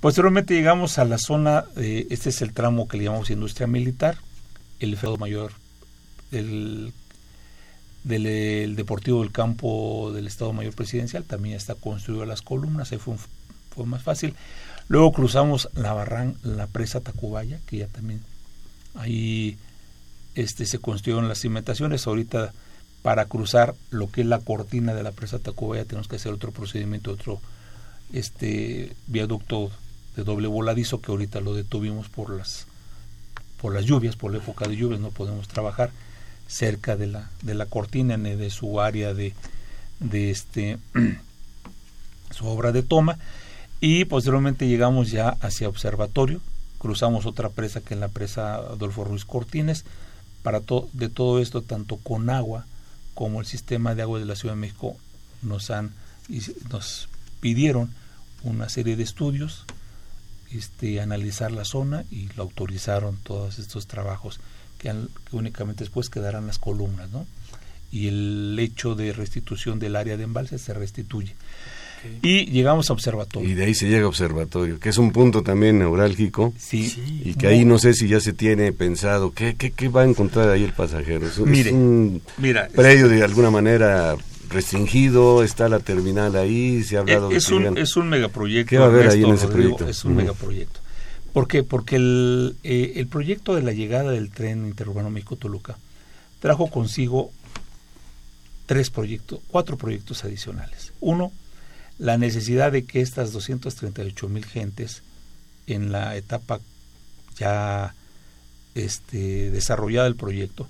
[0.00, 4.16] Posteriormente llegamos a la zona, este es el tramo que le llamamos industria militar,
[4.80, 5.52] el Estado Mayor
[8.04, 13.14] del, Deportivo del Campo del Estado Mayor Presidencial, también está construido las columnas, ahí fue,
[13.74, 14.34] fue más fácil.
[14.88, 18.20] Luego cruzamos la barran, la presa Tacubaya, que ya también
[18.94, 19.56] ahí
[20.34, 22.06] este, se construyeron las cimentaciones.
[22.06, 22.52] Ahorita
[23.02, 26.50] para cruzar lo que es la cortina de la presa Tacubaya tenemos que hacer otro
[26.50, 27.40] procedimiento, otro
[28.12, 29.70] este viaducto
[30.16, 32.66] de doble voladizo que ahorita lo detuvimos por las
[33.60, 35.90] por las lluvias, por la época de lluvias no podemos trabajar
[36.50, 39.34] cerca de la de la cortina de su área de
[40.00, 40.78] de este
[42.30, 43.18] su obra de toma.
[43.80, 46.40] Y posteriormente llegamos ya hacia observatorio.
[46.78, 49.84] Cruzamos otra presa que es la presa Adolfo Ruiz Cortines.
[50.42, 52.66] Para todo de todo esto tanto con agua
[53.14, 54.96] como el sistema de agua de la Ciudad de México
[55.42, 55.92] nos han
[56.70, 57.08] nos
[57.40, 57.92] pidieron
[58.42, 59.64] una serie de estudios
[60.52, 64.40] este, analizar la zona y lo autorizaron todos estos trabajos
[64.80, 64.92] que,
[65.32, 67.26] únicamente después quedarán las columnas, ¿no?
[67.92, 71.34] Y el hecho de restitución del área de embalse se restituye.
[72.22, 73.46] Y llegamos a observatorio.
[73.46, 76.54] Y de ahí se llega a observatorio, que es un punto también neurálgico.
[76.58, 77.20] Sí.
[77.22, 80.04] y que ahí no sé si ya se tiene pensado, ¿qué, qué, qué va a
[80.06, 81.26] encontrar ahí el pasajero?
[81.26, 84.16] Es, Mire, un mira, predio de alguna manera
[84.48, 88.70] restringido, está la terminal ahí, se ha hablado Eh, es, de un, es un megaproyecto.
[88.70, 89.88] ¿Qué va a haber ahí en ese Rodrigo, proyecto?
[89.88, 90.79] Es un megaproyecto.
[91.32, 91.62] ¿Por qué?
[91.62, 95.78] Porque el, eh, el proyecto de la llegada del tren interurbano México-Toluca
[96.40, 97.30] trajo consigo
[98.66, 100.92] tres proyectos, cuatro proyectos adicionales.
[101.00, 101.32] Uno,
[101.98, 105.02] la necesidad de que estas 238 mil gentes
[105.66, 106.60] en la etapa
[107.36, 107.94] ya
[108.74, 110.68] este, desarrollada del proyecto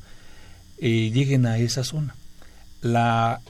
[0.78, 2.16] eh, lleguen a esa zona.
[2.80, 3.40] La,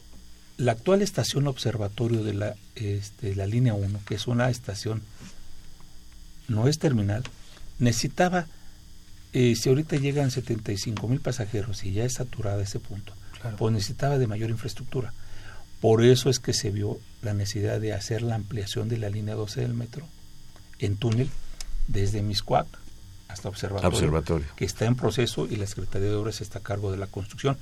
[0.56, 5.02] la actual estación observatorio de la, este, la línea 1, que es una estación,
[6.50, 7.22] no es terminal,
[7.78, 8.46] necesitaba,
[9.32, 13.56] eh, si ahorita llegan 75 mil pasajeros y ya es saturada ese punto, Claro.
[13.56, 15.12] pues necesitaba de mayor infraestructura.
[15.80, 19.34] Por eso es que se vio la necesidad de hacer la ampliación de la línea
[19.34, 20.06] 12 del metro
[20.78, 21.30] en túnel
[21.88, 22.66] desde Miscuac
[23.28, 24.46] hasta Observatorio, Observatorio.
[24.56, 27.56] que está en proceso y la Secretaría de Obras está a cargo de la construcción.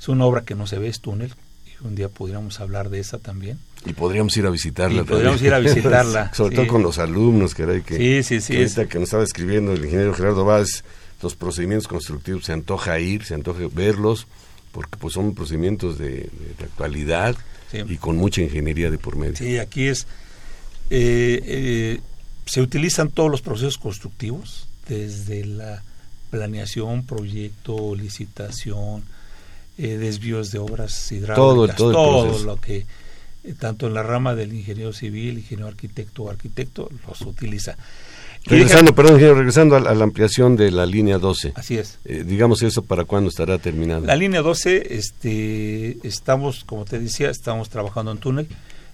[0.00, 1.34] Es una obra que no se ve, es túnel,
[1.82, 3.58] un día podríamos hablar de esa también.
[3.86, 5.02] Y podríamos ir a visitarla.
[5.02, 6.62] Y podríamos ir a visitarla, Sobre sí.
[6.62, 9.72] todo con los alumnos, caray, que, Sí, sí, sí, que ahorita que nos estaba escribiendo
[9.72, 10.84] el ingeniero Gerardo Vaz,
[11.22, 14.26] los procedimientos constructivos, se antoja ir, se antoja verlos,
[14.72, 17.36] porque pues son procedimientos de, de- de actualidad
[17.70, 17.78] Sí.
[17.88, 19.36] y con mucha ingeniería de por medio.
[19.36, 20.06] Sí, aquí es.
[20.90, 22.00] eh, eh,
[22.46, 25.82] se utilizan todos los procesos constructivos, desde la
[26.30, 29.04] planeación, proyecto, licitación,
[29.82, 32.44] eh, desvíos de obras hidráulicas, Todo todo proceso.
[32.44, 32.86] lo que
[33.44, 37.76] eh, tanto en la rama del ingeniero civil, ingeniero arquitecto o arquitecto, los utiliza.
[38.44, 41.52] Regresando, perdón, ingeniero, regresando a, la ampliación de la línea 12.
[41.54, 41.98] Así es.
[42.04, 44.06] Eh, digamos eso, ¿para cuándo estará terminada?
[44.06, 48.48] La línea 12, este, estamos, como te decía, estamos trabajando en túnel,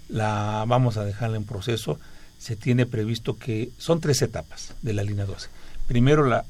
[0.08, 1.98] la vamos a dejarla en proceso.
[2.38, 5.48] Se tiene previsto que son tres etapas de la línea 12.
[5.88, 6.44] Primero la,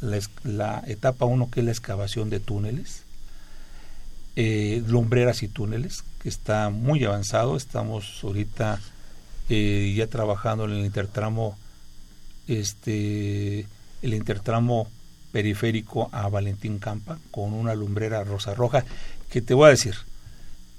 [0.44, 3.05] la, etapa 1, que es la excavación de túneles,
[4.37, 7.57] eh, lumbreras y túneles, que está muy avanzado.
[7.57, 8.81] Estamos ahorita
[9.49, 11.57] eh, ya trabajando en el intertramo
[12.49, 13.66] este
[14.03, 14.88] el intertramo
[15.33, 18.85] periférico a Valentín Campa con una lumbrera rosa roja
[19.31, 19.94] que te voy a decir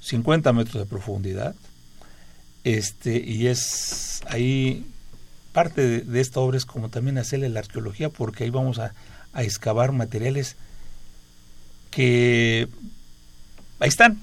[0.02, 1.56] 50 metros de profundidad
[2.64, 4.86] este y es ahí
[5.52, 8.94] parte de, esta obra es como también hacerle la arqueología porque ahí vamos a,
[9.34, 10.58] a excavar materiales
[11.90, 12.68] que
[13.80, 14.18] ahí están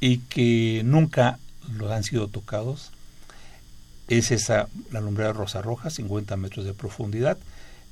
[0.00, 1.38] y que nunca
[1.72, 2.90] lo han sido tocados
[4.10, 7.38] es esa la lumbrera rosa roja, 50 metros de profundidad.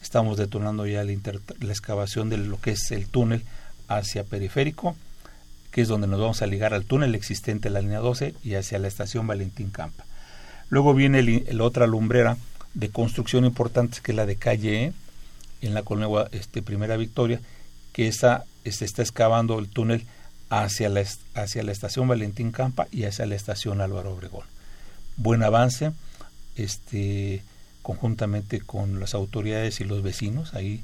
[0.02, 3.42] Estamos detonando ya la, excavación de lo que es el túnel
[3.86, 4.96] hacia periférico,
[5.70, 8.54] que es donde nos vamos a ligar al túnel existente de la línea 12 y
[8.54, 10.04] hacia la estación Valentín Campa.
[10.70, 12.36] Luego viene la otra lumbrera
[12.74, 14.92] de construcción importante, que es la de calle E,
[15.60, 17.40] en la colonia este, Primera Victoria,
[17.92, 20.04] que esa se este, está excavando el túnel
[20.50, 24.46] hacia la, hacia la estación Valentín Campa y hacia la estación Álvaro Obregón.
[25.16, 25.92] Buen avance
[26.56, 27.42] este,
[27.82, 30.82] conjuntamente con las autoridades y los vecinos ahí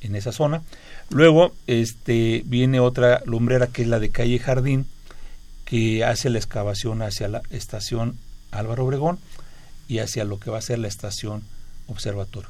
[0.00, 0.62] en esa zona.
[1.10, 4.86] Luego este, viene otra lumbrera que es la de calle Jardín,
[5.64, 8.16] que hace la excavación hacia la estación
[8.50, 9.18] Álvaro Obregón
[9.88, 11.42] y hacia lo que va a ser la estación
[11.86, 12.48] Observatorio.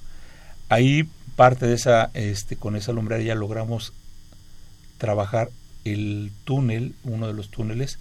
[0.68, 3.94] Ahí parte de esa, este, con esa lumbrera ya logramos
[4.98, 5.48] trabajar
[5.84, 7.98] el túnel, uno de los túneles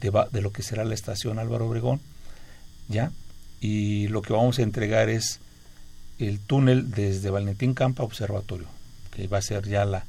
[0.00, 2.00] de, de lo que será la estación Álvaro Obregón,
[2.88, 3.10] ya
[3.60, 5.40] y lo que vamos a entregar es
[6.18, 8.68] el túnel desde Valentín Campa Observatorio,
[9.14, 10.04] que va a ser ya la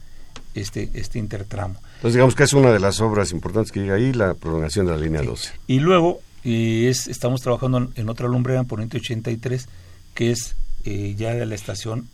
[0.54, 1.80] este este intertramo.
[1.96, 4.92] Entonces digamos que es una de las obras importantes que llega ahí, la prolongación de
[4.92, 5.54] la línea 12.
[5.68, 9.68] Y luego es, estamos trabajando en, otra lumbrera en Poniente 83,
[10.14, 12.08] que es eh, ya de la estación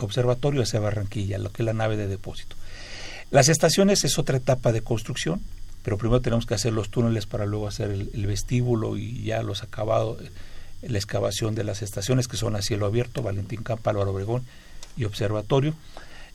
[0.00, 2.54] Observatorio hacia Barranquilla, lo que es la nave de depósito.
[3.30, 5.40] Las estaciones es otra etapa de construcción,
[5.82, 9.62] pero primero tenemos que hacer los túneles para luego hacer el vestíbulo y ya los
[9.62, 10.18] acabados
[10.82, 14.44] la excavación de las estaciones que son a cielo abierto, Valentín Campa, Álvaro Obregón
[14.96, 15.74] y Observatorio,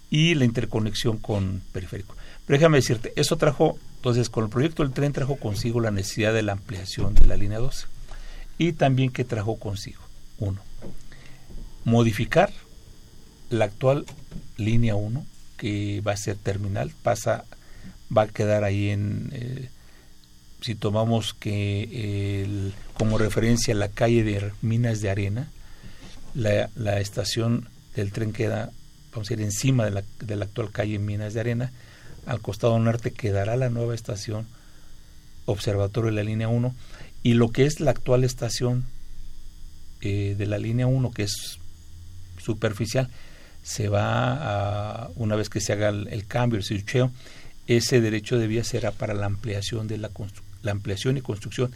[0.10, 2.16] y la interconexión con periférico.
[2.46, 6.34] Pero déjame decirte, eso trajo, entonces con el proyecto del tren trajo consigo la necesidad
[6.34, 7.88] de la ampliación de la línea 12
[8.58, 10.02] y también que trajo consigo,
[10.40, 10.62] uno,
[11.86, 12.52] modificar
[13.50, 14.06] la actual
[14.58, 15.26] línea 1,
[15.58, 17.46] que va a ser terminal, pasa,
[18.16, 19.30] va a quedar ahí en...
[19.34, 19.70] Eh,
[20.62, 25.50] si tomamos que como referencia la calle de Minas de Arena,
[26.36, 28.72] la, estación del tren queda,
[29.12, 31.72] vamos a ir encima de la, de la actual calle Minas de Arena,
[32.26, 34.48] al costado norte quedará la nueva estación
[35.46, 36.74] Observatorio de la línea 1
[37.22, 38.86] y lo que es la actual estación
[40.00, 41.60] eh, de la línea 1 que es
[42.38, 43.10] superficial
[43.64, 47.12] se va a, una vez que se haga el, cambio, el switcheo,
[47.66, 50.12] ese derecho de vía será para la ampliación de la
[50.62, 51.72] la ampliación y construcción,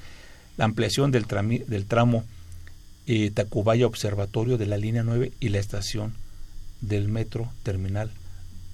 [0.58, 1.26] la ampliación del,
[1.68, 2.26] del tramo
[3.06, 6.14] eh, Tacubaya Observatorio de la línea 9 y la estación
[6.82, 8.12] del metro terminal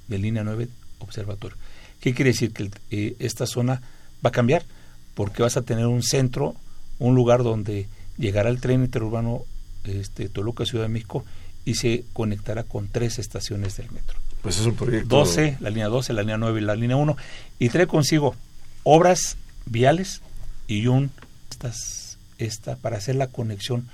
[0.08, 0.67] de línea 9
[0.99, 1.58] Observatorio.
[1.99, 2.52] ¿Qué quiere decir?
[2.52, 3.82] Que eh, esta zona
[4.26, 4.65] va a cambiar
[5.13, 6.56] porque vas a tener un centro,
[6.99, 9.43] un lugar donde llegará el tren interurbano
[9.84, 11.26] este, Toluca Ciudad de México
[11.65, 14.17] y se conectará con tres estaciones del metro.
[14.41, 15.08] Pues es un proyecto.
[15.15, 17.15] 12, la línea 12, la línea 9 y la línea 1.
[17.60, 18.36] Y trae consigo
[18.84, 20.21] obras viales
[20.67, 21.12] y un
[21.52, 23.88] estas, esta para hacer la conexión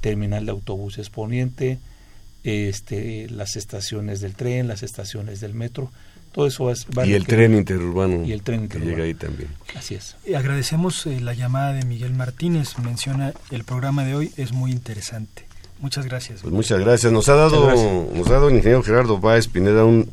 [0.00, 1.78] terminal de autobuses poniente,
[2.44, 5.90] este, las estaciones del tren, las estaciones del metro,
[6.32, 9.96] todo eso es y el tren interurbano y el tren que llega ahí también así
[9.96, 14.52] es y agradecemos eh, la llamada de Miguel Martínez menciona el programa de hoy es
[14.52, 15.49] muy interesante
[15.80, 16.40] muchas gracias.
[16.42, 17.12] Pues muchas gracias.
[17.12, 20.10] Nos ha dado nos ha dado el ingeniero Gerardo Báez Pineda un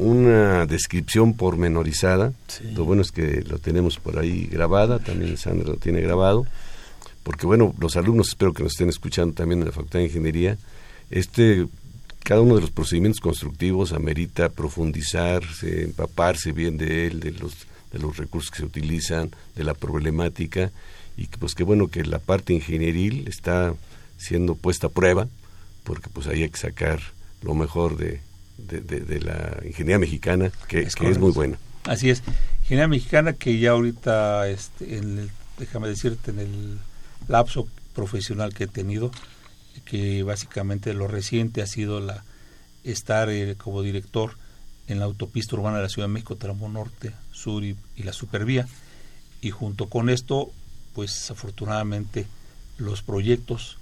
[0.00, 2.32] una descripción pormenorizada.
[2.74, 6.46] Lo bueno es que lo tenemos por ahí grabada, también Sandra lo tiene grabado,
[7.22, 10.56] porque bueno, los alumnos espero que nos estén escuchando también en la Facultad de Ingeniería.
[11.10, 11.66] Este,
[12.24, 17.52] cada uno de los procedimientos constructivos amerita profundizarse, empaparse bien de él, de los,
[17.92, 20.70] de los recursos que se utilizan, de la problemática,
[21.18, 23.74] y pues qué bueno que la parte ingenieril está
[24.20, 25.26] siendo puesta a prueba,
[25.82, 27.00] porque pues ahí hay que sacar
[27.42, 28.20] lo mejor de,
[28.58, 31.58] de, la ingeniería mexicana, que es, que es muy buena.
[31.84, 32.22] Así es,
[32.62, 36.78] ingeniería mexicana que ya ahorita, este, en déjame decirte, en el
[37.28, 39.10] lapso profesional que he tenido,
[39.84, 42.24] que básicamente lo reciente ha sido la
[42.84, 44.32] estar eh, como director
[44.86, 48.66] en la autopista urbana de la Ciudad de México, tramo norte, sur y, la supervía.
[49.40, 50.50] Y junto con esto,
[50.94, 52.26] pues afortunadamente
[52.78, 53.78] los proyectos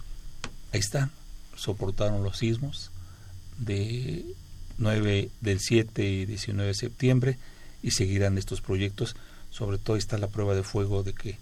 [0.73, 1.11] ahí están,
[1.57, 2.91] soportaron los sismos
[3.59, 4.25] de
[4.79, 7.39] 9, del 7 y 19 de septiembre
[7.83, 9.17] y seguirán estos proyectos.
[9.51, 11.39] Sobre todo está la prueba de fuego de que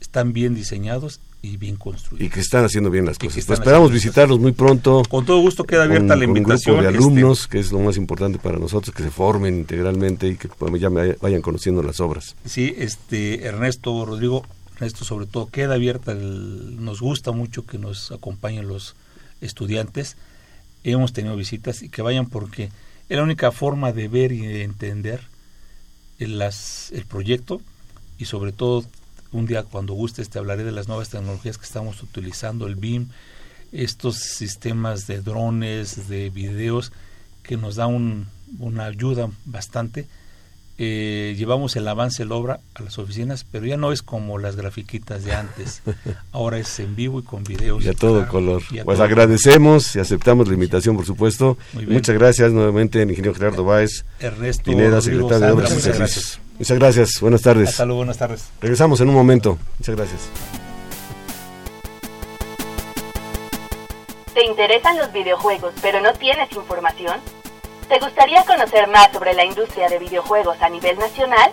[0.00, 2.26] están bien diseñados y bien construidos.
[2.26, 3.44] Y que están haciendo bien las cosas.
[3.44, 5.02] Pues esperamos visitarlos muy pronto.
[5.08, 6.76] Con todo gusto queda abierta la invitación.
[6.76, 9.56] un grupo de este, alumnos, que es lo más importante para nosotros, que se formen
[9.56, 12.36] integralmente y que pues, ya vayan conociendo las obras.
[12.44, 14.44] Sí, este Ernesto, Rodrigo,
[14.74, 18.94] Ernesto sobre todo, queda abierta, nos gusta mucho que nos acompañen los
[19.40, 20.16] estudiantes.
[20.84, 22.70] Hemos tenido visitas y que vayan porque
[23.08, 25.20] es la única forma de ver y de entender
[26.18, 27.60] el, el proyecto
[28.18, 28.84] y sobre todo
[29.32, 33.08] un día cuando gustes te hablaré de las nuevas tecnologías que estamos utilizando, el BIM,
[33.72, 36.92] estos sistemas de drones, de videos
[37.42, 40.06] que nos da un, una ayuda bastante.
[40.84, 44.38] Eh, llevamos el avance de la obra a las oficinas, pero ya no es como
[44.38, 45.80] las grafiquitas de antes.
[46.32, 47.84] Ahora es en vivo y con videos.
[47.84, 48.64] Y a todo color.
[48.84, 51.56] pues agradecemos y aceptamos la invitación, por supuesto.
[51.86, 54.04] Muchas gracias nuevamente, ingeniero Gerardo Báez.
[54.18, 56.40] Ernesto Pineda, secretario de Obras y Servicios.
[56.58, 57.68] Muchas gracias, buenas tardes.
[57.68, 58.48] Hasta luego, buenas tardes.
[58.60, 59.58] Regresamos en un momento.
[59.78, 60.20] Muchas gracias.
[64.34, 67.20] ¿Te interesan los videojuegos pero no tienes información?
[67.92, 71.52] ¿Te gustaría conocer más sobre la industria de videojuegos a nivel nacional?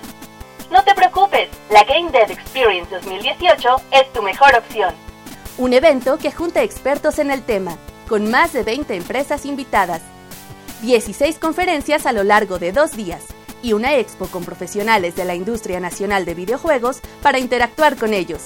[0.72, 4.96] No te preocupes, la Game Dev Experience 2018 es tu mejor opción.
[5.58, 7.78] Un evento que junta expertos en el tema,
[8.08, 10.02] con más de 20 empresas invitadas.
[10.82, 13.26] 16 conferencias a lo largo de dos días
[13.62, 18.44] y una expo con profesionales de la industria nacional de videojuegos para interactuar con ellos.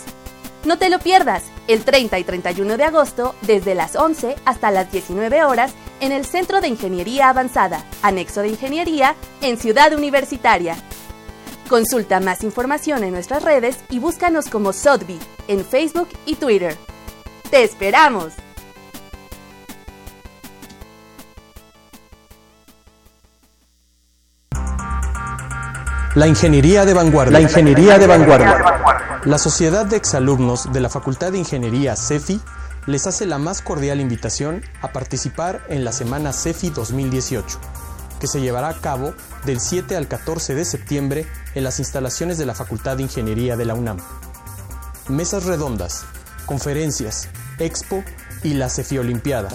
[0.65, 4.91] No te lo pierdas, el 30 y 31 de agosto, desde las 11 hasta las
[4.91, 10.77] 19 horas, en el Centro de Ingeniería Avanzada, Anexo de Ingeniería, en Ciudad Universitaria.
[11.67, 16.77] Consulta más información en nuestras redes y búscanos como Sotby en Facebook y Twitter.
[17.49, 18.33] ¡Te esperamos!
[26.15, 27.39] La ingeniería de vanguardia.
[27.39, 29.21] La ingeniería de vanguardia.
[29.25, 32.39] La Sociedad de Exalumnos de la Facultad de Ingeniería CEFI
[32.85, 37.59] les hace la más cordial invitación a participar en la Semana CEFI 2018,
[38.19, 42.45] que se llevará a cabo del 7 al 14 de septiembre en las instalaciones de
[42.45, 43.97] la Facultad de Ingeniería de la UNAM.
[45.09, 46.05] Mesas redondas,
[46.45, 48.03] conferencias, expo
[48.43, 49.49] y la CEFI Olimpiada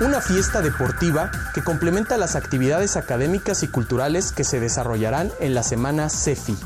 [0.00, 5.62] una fiesta deportiva que complementa las actividades académicas y culturales que se desarrollarán en la
[5.62, 6.56] semana CEFI.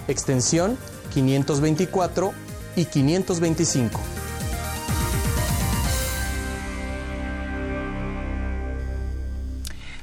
[0.07, 0.77] extensión
[1.13, 2.33] 524
[2.75, 4.18] y 525.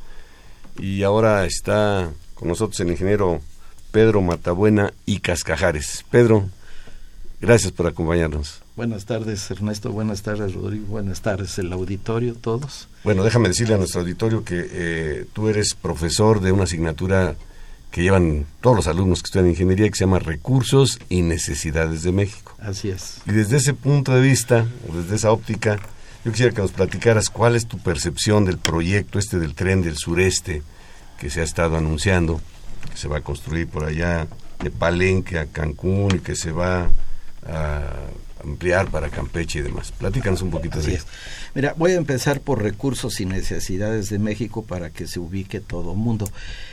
[0.79, 3.41] y ahora está con nosotros el ingeniero
[3.91, 6.05] Pedro Matabuena y Cascajares.
[6.11, 6.49] Pedro,
[7.41, 8.63] gracias por acompañarnos.
[8.77, 9.91] Buenas tardes, Ernesto.
[9.91, 10.85] Buenas tardes, Rodrigo.
[10.89, 12.89] Buenas tardes, el auditorio, todos.
[13.05, 17.37] Bueno, déjame decirle a nuestro auditorio que eh, tú eres profesor de una asignatura
[17.91, 22.13] que llevan todos los alumnos que estudian ingeniería que se llama Recursos y Necesidades de
[22.13, 22.55] México.
[22.59, 23.23] Así es.
[23.25, 25.79] Y desde ese punto de vista, o desde esa óptica,
[26.23, 29.97] yo quisiera que nos platicaras cuál es tu percepción del proyecto este del tren del
[29.97, 30.63] sureste
[31.19, 32.43] que se ha estado anunciando,
[32.91, 34.29] que se va a construir por allá
[34.63, 36.91] de Palenque a Cancún y que se va
[37.47, 37.93] a
[38.47, 39.93] ampliar para Campeche y demás.
[39.93, 41.07] Platícanos un poquito de eso.
[41.55, 45.93] Mira, voy a empezar por recursos y necesidades de México para que se ubique todo
[45.93, 46.31] el mundo.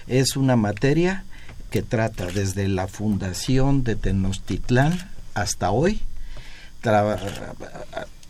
[0.07, 1.26] Es una materia
[1.69, 6.01] que trata desde la fundación de Tenochtitlán hasta hoy,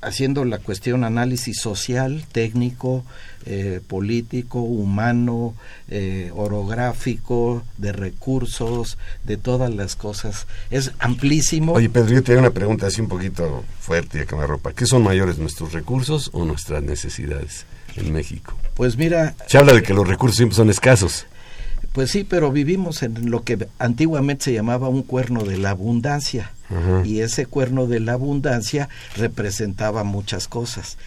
[0.02, 3.04] haciendo la cuestión análisis social, técnico,
[3.46, 5.54] eh, político, humano,
[5.90, 10.48] eh, orográfico, de recursos, de todas las cosas.
[10.70, 11.74] Es amplísimo.
[11.74, 14.74] Oye, Pedro, yo te una pregunta así un poquito fuerte y que me ropa.
[14.74, 17.66] ¿Qué son mayores, nuestros recursos o nuestras necesidades
[17.96, 18.58] en México?
[18.74, 19.36] Pues mira...
[19.48, 21.26] Se habla de que los recursos siempre son escasos.
[21.94, 26.52] Pues sí, pero vivimos en lo que antiguamente se llamaba un cuerno de la abundancia
[27.06, 30.98] Y ese cuerno de la abundancia representaba muchas cosas.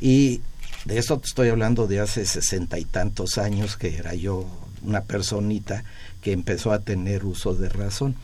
[0.00, 0.42] Y
[0.84, 4.46] de eso te estoy hablando de hace sesenta y tantos años, que era yo
[4.82, 5.84] una personita
[6.22, 8.14] que empezó a tener uso de razón.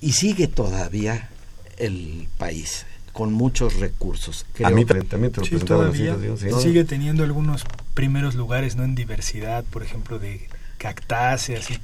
[0.00, 1.28] Y sigue todavía
[1.76, 4.46] el país con muchos recursos.
[4.62, 6.16] a mí también te lo sí, todavía
[6.60, 8.84] sigue teniendo algunos primeros lugares, ¿no?
[8.84, 11.70] En diversidad, por ejemplo, de cactáceas.
[11.70, 11.78] Y.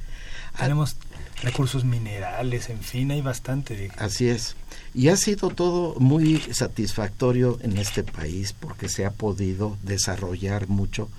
[0.57, 0.97] tenemos
[1.41, 3.75] recursos minerales, en fin, hay bastante.
[3.75, 3.91] De...
[3.97, 4.55] Así es.
[4.93, 11.09] Y ha sido todo muy satisfactorio en este país porque se ha podido desarrollar mucho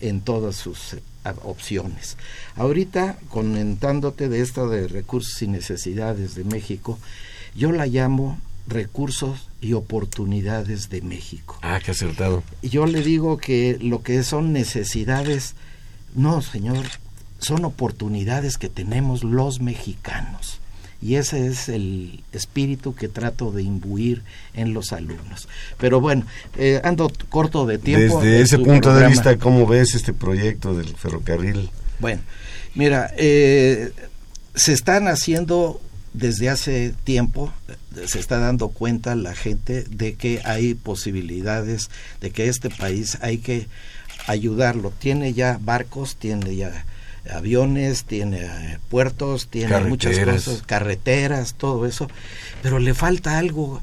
[0.00, 1.02] en todas sus eh,
[1.42, 2.16] opciones.
[2.56, 6.98] Ahorita, comentándote de esta de recursos y necesidades de México,
[7.54, 11.58] yo la llamo recursos y oportunidades de México.
[11.62, 12.42] Ah, qué acertado.
[12.62, 15.54] Y yo le digo que lo que son necesidades,
[16.14, 16.86] no, señor,
[17.46, 20.60] son oportunidades que tenemos los mexicanos.
[21.00, 24.22] Y ese es el espíritu que trato de imbuir
[24.54, 25.46] en los alumnos.
[25.78, 26.26] Pero bueno,
[26.56, 28.20] eh, ando corto de tiempo.
[28.20, 31.70] Desde ese punto de vista, ¿cómo ves este proyecto del ferrocarril?
[32.00, 32.22] Bueno,
[32.74, 33.92] mira, eh,
[34.54, 35.80] se están haciendo
[36.12, 37.52] desde hace tiempo
[38.06, 41.90] se está dando cuenta la gente de que hay posibilidades
[42.20, 43.68] de que este país hay que
[44.26, 44.92] ayudarlo.
[44.98, 46.84] Tiene ya barcos, tiene ya
[47.30, 52.08] aviones, tiene eh, puertos, tiene muchas cosas, carreteras, todo eso,
[52.62, 53.82] pero le falta algo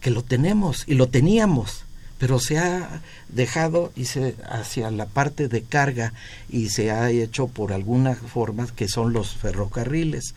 [0.00, 1.84] que lo tenemos y lo teníamos,
[2.18, 6.12] pero se ha dejado y se hacia la parte de carga
[6.48, 10.34] y se ha hecho por alguna forma que son los ferrocarriles.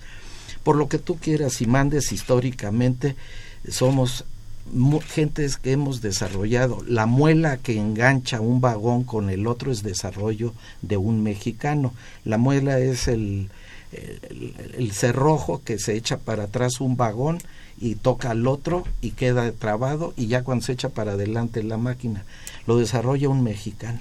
[0.63, 3.15] Por lo que tú quieras y mandes históricamente,
[3.69, 4.25] somos
[5.05, 6.79] gentes que hemos desarrollado.
[6.87, 11.93] La muela que engancha un vagón con el otro es desarrollo de un mexicano.
[12.23, 13.49] La muela es el,
[13.91, 17.39] el, cerrojo que se echa para atrás un vagón
[17.79, 21.77] y toca al otro y queda trabado y ya cuando se echa para adelante la
[21.77, 22.25] máquina.
[22.65, 23.99] Lo desarrolla un mexicano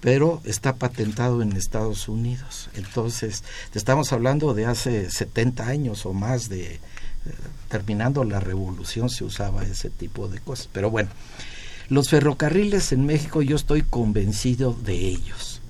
[0.00, 2.70] pero está patentado en Estados Unidos.
[2.74, 6.80] Entonces, estamos hablando de hace 70 años o más de,
[7.68, 10.68] terminando la revolución se usaba ese tipo de cosas.
[10.72, 11.10] Pero bueno,
[11.88, 15.60] los ferrocarriles en México yo estoy convencido de ellos.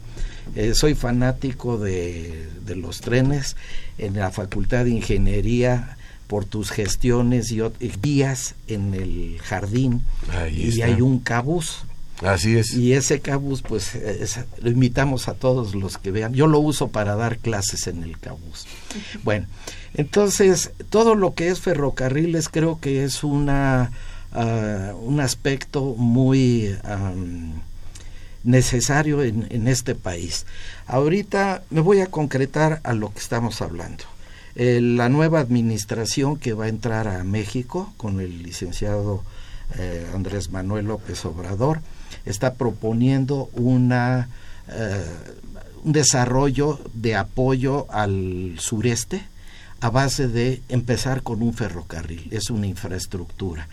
[0.57, 3.57] Eh, soy fanático de, de, los trenes
[3.98, 5.96] en la Facultad de Ingeniería
[6.30, 7.61] por tus gestiones y,
[8.01, 10.03] guías en el jardín
[10.53, 11.84] y hay un cabuz
[12.22, 12.74] Así es.
[12.74, 13.98] Y ese cabus, pues
[14.60, 16.34] lo invitamos a todos los que vean.
[16.34, 18.66] Yo lo uso para dar clases en el cabus.
[19.22, 19.46] Bueno,
[19.94, 23.92] entonces todo lo que es ferrocarriles creo que es una
[24.32, 26.76] ah, un aspecto muy
[28.44, 30.46] necesario en, en, este país.
[30.86, 34.04] Ahorita me voy a concretar a lo que estamos hablando.
[34.54, 39.22] la nueva administración que va a entrar a México con el licenciado
[39.78, 41.80] eh, Andrés Manuel López Obrador
[42.24, 44.28] está proponiendo una,
[44.68, 45.04] eh,
[45.84, 49.22] un desarrollo de apoyo al sureste
[49.80, 53.68] a base de empezar con un ferrocarril, es una infraestructura.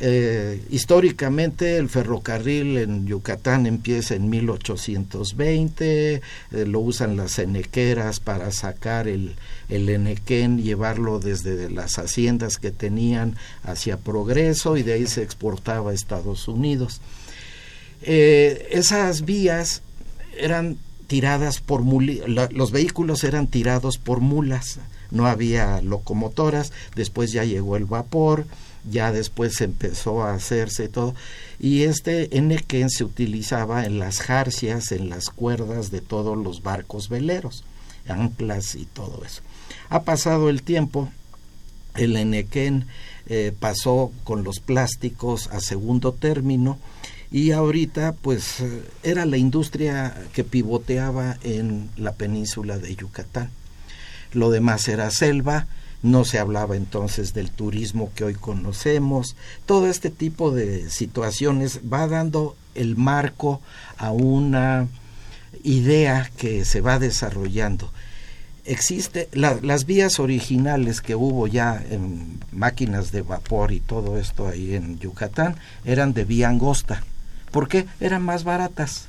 [0.00, 8.50] Eh, históricamente el ferrocarril en Yucatán empieza en 1820, eh, lo usan las enequeras para
[8.50, 9.36] sacar el,
[9.68, 15.92] el enequén, llevarlo desde las haciendas que tenían hacia Progreso y de ahí se exportaba
[15.92, 17.00] a Estados Unidos.
[18.06, 19.82] Eh, esas vías
[20.36, 20.76] eran
[21.06, 24.78] tiradas por los vehículos eran tirados por mulas,
[25.10, 28.46] no había locomotoras, después ya llegó el vapor,
[28.90, 31.14] ya después empezó a hacerse todo,
[31.58, 37.08] y este enequén se utilizaba en las jarcias, en las cuerdas de todos los barcos
[37.08, 37.64] veleros,
[38.08, 39.42] anclas y todo eso.
[39.88, 41.10] Ha pasado el tiempo,
[41.96, 42.86] el enequén
[43.26, 46.78] eh, pasó con los plásticos a segundo término,
[47.34, 48.62] y ahorita pues
[49.02, 53.50] era la industria que pivoteaba en la península de Yucatán.
[54.32, 55.66] Lo demás era selva,
[56.04, 59.34] no se hablaba entonces del turismo que hoy conocemos,
[59.66, 63.60] todo este tipo de situaciones va dando el marco
[63.96, 64.86] a una
[65.64, 67.92] idea que se va desarrollando.
[68.64, 74.76] Existe las vías originales que hubo ya en máquinas de vapor y todo esto ahí
[74.76, 77.02] en Yucatán eran de vía angosta
[77.54, 77.86] ¿Por qué?
[78.00, 79.06] Eran más baratas.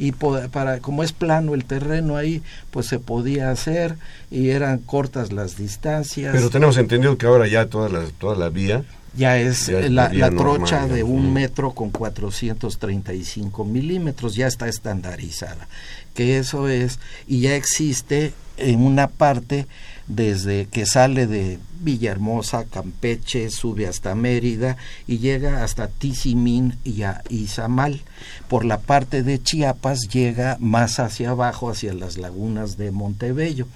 [0.00, 3.94] Y para, como es plano el terreno ahí, pues se podía hacer
[4.32, 6.32] y eran cortas las distancias.
[6.34, 8.82] Pero tenemos entendido que ahora ya toda la, toda la vía
[9.16, 15.68] ya es Ya la, trocha normal, de un metro con 435 milímetros, ya está estandarizada.
[16.14, 16.98] Que eso es,
[17.28, 19.68] y ya existe en una parte
[20.08, 27.22] desde que sale de Villahermosa, Campeche, sube hasta Mérida y llega hasta Tizimín y a
[27.28, 28.00] Izamal.
[28.48, 33.66] Por la parte de Chiapas llega más hacia abajo, hacia las lagunas de Montebello.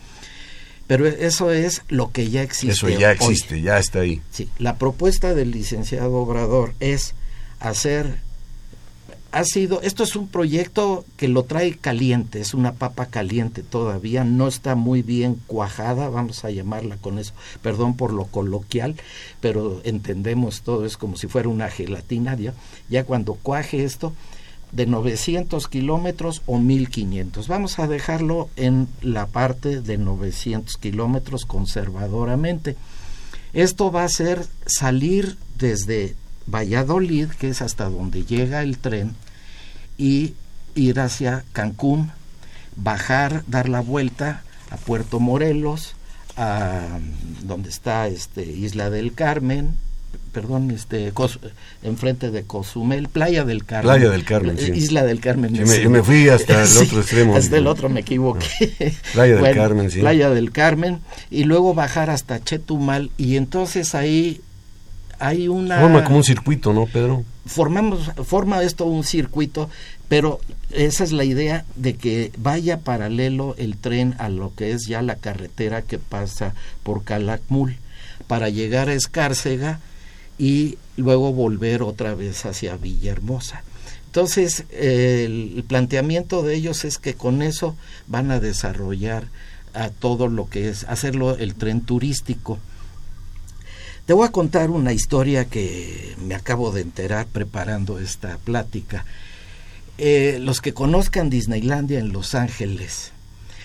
[0.87, 2.73] Pero eso es lo que ya existe.
[2.73, 3.15] Eso ya hoy.
[3.15, 4.21] existe, ya está ahí.
[4.31, 7.15] Sí, la propuesta del licenciado Obrador es
[7.61, 8.19] hacer,
[9.33, 14.25] ha sido, esto es un proyecto que lo trae caliente, es una papa caliente todavía,
[14.25, 18.95] no está muy bien cuajada, vamos a llamarla con eso, perdón por lo coloquial,
[19.41, 22.53] pero entendemos todo, es como si fuera una gelatina, ya,
[22.91, 24.13] ya cuando cuaje esto,
[24.71, 27.49] de 900 kilómetros o 1500.
[27.49, 32.77] Vamos a dejarlo en la parte de 900 kilómetros conservadoramente.
[33.53, 36.17] Esto va a ser salir desde
[36.47, 39.15] Valladolid, que es hasta donde llega el tren,
[39.99, 40.35] y
[40.75, 42.11] ir hacia Cancún,
[42.77, 45.95] bajar, dar la vuelta a Puerto Morelos,
[46.37, 46.99] a
[47.45, 49.77] donde está este Isla del Carmen,
[50.33, 51.39] perdón, este Cos-
[51.83, 53.93] enfrente de Cozumel, Playa del Carmen.
[53.95, 54.73] Playa del Carmen, sí.
[54.73, 55.55] Isla del Carmen.
[55.55, 57.37] Sí, me- yo me fui hasta el otro extremo.
[57.37, 58.95] Hasta el otro me equivoqué.
[59.13, 60.01] Playa del Carmen, sí.
[60.01, 64.41] Playa del Carmen y luego bajar hasta Chetumal y entonces ahí
[65.23, 67.25] hay una Forma como un circuito, ¿no, Pedro?
[67.47, 69.69] formamos forma esto un circuito,
[70.09, 74.87] pero esa es la idea de que vaya paralelo el tren a lo que es
[74.87, 77.77] ya la carretera que pasa por Calakmul
[78.27, 79.81] para llegar a Escárcega
[80.39, 83.65] y luego volver otra vez hacia Villahermosa.
[84.07, 89.25] Entonces, eh, el, el planteamiento de ellos es que con eso van a desarrollar
[89.75, 92.59] a todo lo que es hacerlo el tren turístico.
[94.13, 99.07] Te voy a contar una historia que me acabo de enterar preparando esta plática.
[99.97, 103.13] Eh, los que conozcan Disneylandia en Los Ángeles,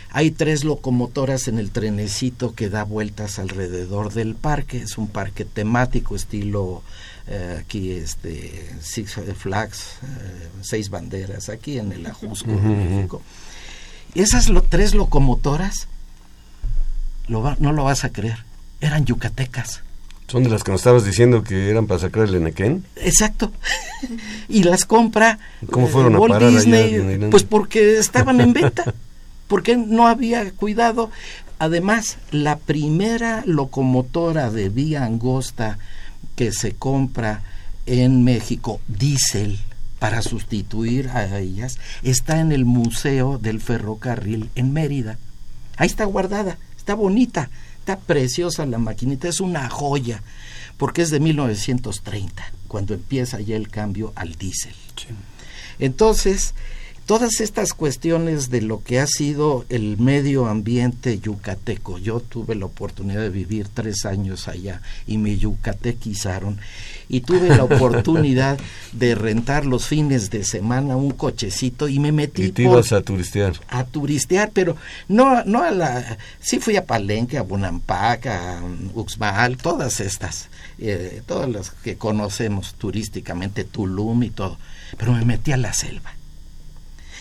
[0.09, 4.77] hay tres locomotoras en el trenecito que da vueltas alrededor del parque.
[4.77, 6.81] Es un parque temático, estilo
[7.27, 12.67] eh, aquí, este, Six Flags, eh, seis banderas, aquí en el Ajusco, en ujú.
[12.69, 13.21] México.
[14.13, 15.89] Y esas lo- tres locomotoras,
[17.27, 18.45] lo va- no lo vas a creer,
[18.79, 19.81] eran yucatecas.
[20.27, 22.83] Son de las que nos estabas diciendo que eran para sacar el Enequén.
[22.97, 23.51] Exacto.
[24.49, 25.39] y las compra
[25.71, 28.93] ¿Cómo eh, fueron a Walt allá Disney, en pues porque estaban en venta,
[29.47, 31.11] porque no había cuidado.
[31.59, 35.79] Además, la primera locomotora de vía angosta
[36.35, 37.43] que se compra
[37.85, 39.59] en México, diésel,
[39.97, 45.17] para sustituir a ellas, está en el Museo del Ferrocarril en Mérida.
[45.77, 47.49] Ahí está guardada, está bonita,
[47.87, 50.21] está preciosa la maquinita, es una joya,
[50.75, 54.75] porque es de 1930, cuando empieza ya el cambio al diésel.
[55.79, 56.53] Entonces,
[57.07, 62.65] todas estas cuestiones de lo que ha sido el medio ambiente yucateco, yo tuve la
[62.67, 66.59] oportunidad de vivir tres años allá y me yucatequizaron
[67.09, 68.59] y tuve la oportunidad
[68.91, 72.91] de rentar los fines de semana un cochecito y me metí Y te por- ibas
[72.91, 73.53] a turistear.
[73.69, 74.75] a turistear, pero
[75.07, 76.17] no, no a la...
[76.41, 78.61] Sí fui a Palenque, a Bonampak, a
[78.93, 84.57] Uxmal, todas estas, eh, todas las que conocemos turísticamente, Tulum y todo,
[84.97, 86.11] pero me metí a la selva.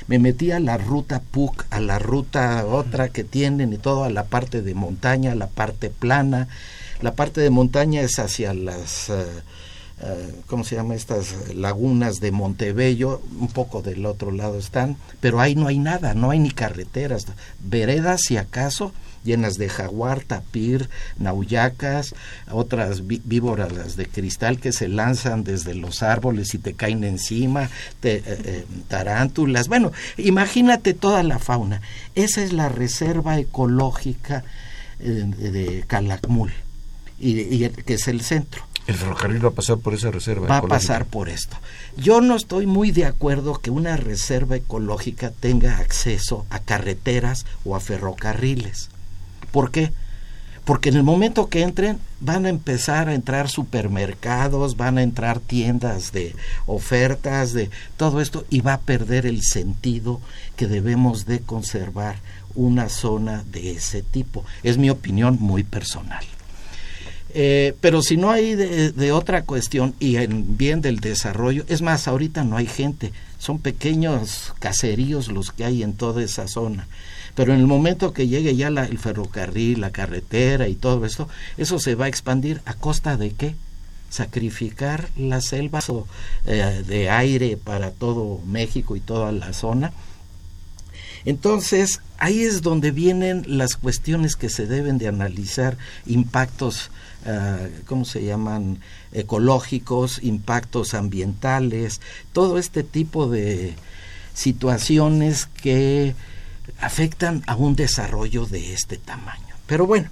[0.06, 4.10] Me metí a la ruta PUC, a la ruta otra que tienen y todo, a
[4.10, 6.48] la parte de montaña, a la parte plana.
[7.02, 9.10] La parte de montaña es hacia las...
[9.10, 9.26] eh,
[10.00, 10.94] eh, ¿cómo se llama?
[10.94, 16.12] Estas lagunas de Montebello, un poco del otro lado están, pero ahí no hay nada,
[16.12, 17.26] no hay ni carreteras,
[17.60, 18.92] veredas si acaso,
[19.26, 22.14] llenas de jaguar, tapir, nauyacas,
[22.50, 27.04] otras ví- víboras las de cristal que se lanzan desde los árboles y te caen
[27.04, 27.68] encima,
[28.00, 31.82] te- eh, eh, tarántulas, bueno, imagínate toda la fauna.
[32.14, 34.44] Esa es la reserva ecológica
[35.00, 36.52] eh, de Calakmul,
[37.18, 40.46] y, y que es el centro El ferrocarril va a pasar por esa reserva.
[40.46, 41.56] va a pasar por esto.
[41.96, 47.74] Yo no estoy muy de acuerdo que una reserva ecológica tenga acceso a carreteras o
[47.74, 48.88] a ferrocarriles.
[49.56, 49.90] ¿Por qué?
[50.66, 55.40] Porque en el momento que entren van a empezar a entrar supermercados, van a entrar
[55.40, 56.34] tiendas de
[56.66, 60.20] ofertas, de todo esto y va a perder el sentido
[60.56, 62.16] que debemos de conservar
[62.54, 64.44] una zona de ese tipo.
[64.62, 66.26] Es mi opinión muy personal.
[67.32, 71.80] Eh, pero si no hay de, de otra cuestión y en bien del desarrollo, es
[71.80, 76.86] más, ahorita no hay gente, son pequeños caseríos los que hay en toda esa zona.
[77.36, 81.78] Pero en el momento que llegue ya el ferrocarril, la carretera y todo esto, eso
[81.78, 83.54] se va a expandir a costa de qué?
[84.08, 85.80] sacrificar la selva
[86.46, 89.92] eh, de aire para todo México y toda la zona.
[91.24, 95.76] Entonces, ahí es donde vienen las cuestiones que se deben de analizar,
[96.06, 96.90] impactos,
[97.26, 98.78] eh, ¿cómo se llaman?
[99.12, 102.00] Ecológicos, impactos ambientales,
[102.32, 103.74] todo este tipo de
[104.34, 106.14] situaciones que
[106.80, 109.54] afectan a un desarrollo de este tamaño.
[109.66, 110.10] Pero bueno,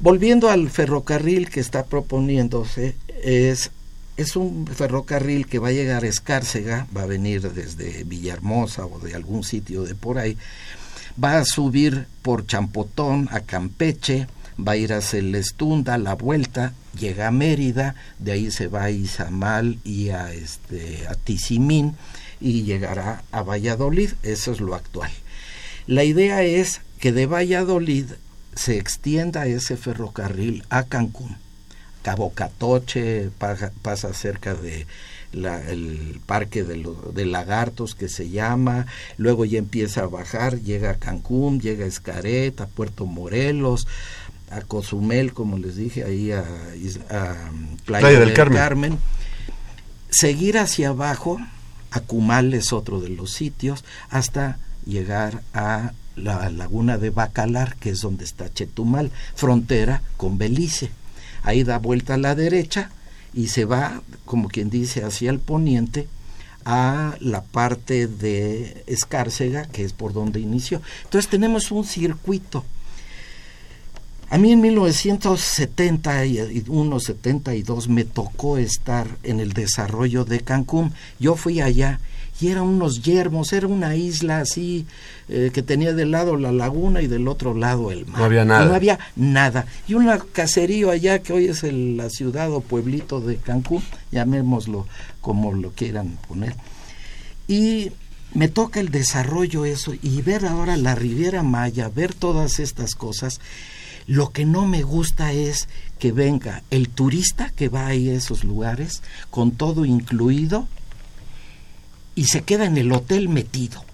[0.00, 3.70] volviendo al ferrocarril que está proponiéndose, es,
[4.16, 8.98] es un ferrocarril que va a llegar a Escárcega, va a venir desde Villahermosa o
[8.98, 10.36] de algún sitio de por ahí,
[11.22, 17.28] va a subir por Champotón a Campeche, va a ir a Celestunda, la vuelta, llega
[17.28, 21.96] a Mérida, de ahí se va a Izamal y a, este, a Tizimín
[22.40, 25.10] y llegará a Valladolid, eso es lo actual.
[25.88, 28.04] La idea es que de Valladolid
[28.54, 31.38] se extienda ese ferrocarril a Cancún.
[32.02, 34.86] Cabo Catoche pasa, cerca de
[35.32, 38.86] el parque de, de, lagartos que se llama,
[39.16, 43.86] luego ya empieza a bajar, llega a Cancún, llega a Escaret, a Puerto Morelos,
[44.50, 46.44] a Cozumel, como les dije, ahí a,
[47.86, 48.98] Playa, del, Carmen.
[50.10, 51.38] Seguir hacia abajo,
[51.90, 54.58] a Cumal es otro de los sitios, hasta
[54.88, 60.90] llegar a la laguna de Bacalar, que es donde está Chetumal, frontera con Belice.
[61.42, 62.90] Ahí da vuelta a la derecha
[63.32, 66.08] y se va, como quien dice, hacia el poniente
[66.64, 70.82] a la parte de Escárcega, que es por donde inició.
[71.04, 72.64] Entonces tenemos un circuito.
[74.30, 80.92] A mí en 1971, 72 me tocó estar en el desarrollo de Cancún.
[81.18, 81.98] Yo fui allá
[82.40, 84.86] y eran unos yermos, era una isla así
[85.28, 88.20] eh, que tenía de lado la laguna y del otro lado el mar.
[88.20, 88.64] No había nada.
[88.64, 89.66] no había nada.
[89.88, 93.82] Y un caserío allá que hoy es la ciudad o pueblito de Cancún,
[94.12, 94.86] llamémoslo
[95.20, 96.54] como lo quieran poner.
[97.48, 97.90] Y
[98.34, 103.40] me toca el desarrollo eso y ver ahora la Riviera Maya, ver todas estas cosas.
[104.06, 105.68] Lo que no me gusta es
[105.98, 110.68] que venga el turista que va a esos lugares con todo incluido
[112.18, 113.84] y se queda en el hotel metido.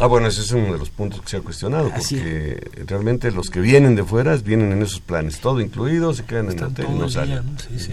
[0.00, 3.48] Ah, bueno, ese es uno de los puntos que se ha cuestionado, porque realmente los
[3.48, 6.86] que vienen de fuera vienen en esos planes, todo incluido, se quedan en el hotel
[6.90, 7.56] y no salen.
[7.58, 7.92] Sí, sí.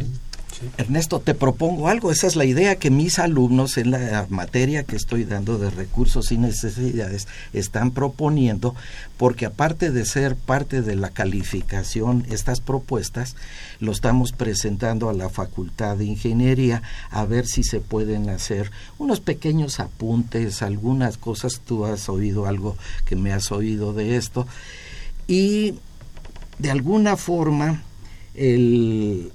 [0.77, 2.11] Ernesto, te propongo algo.
[2.11, 6.31] Esa es la idea que mis alumnos en la materia que estoy dando de recursos
[6.31, 8.75] y necesidades están proponiendo,
[9.17, 13.35] porque aparte de ser parte de la calificación, estas propuestas
[13.79, 19.19] lo estamos presentando a la Facultad de Ingeniería a ver si se pueden hacer unos
[19.19, 21.61] pequeños apuntes, algunas cosas.
[21.65, 24.47] Tú has oído algo que me has oído de esto.
[25.27, 25.75] Y
[26.57, 27.83] de alguna forma,
[28.33, 29.31] el,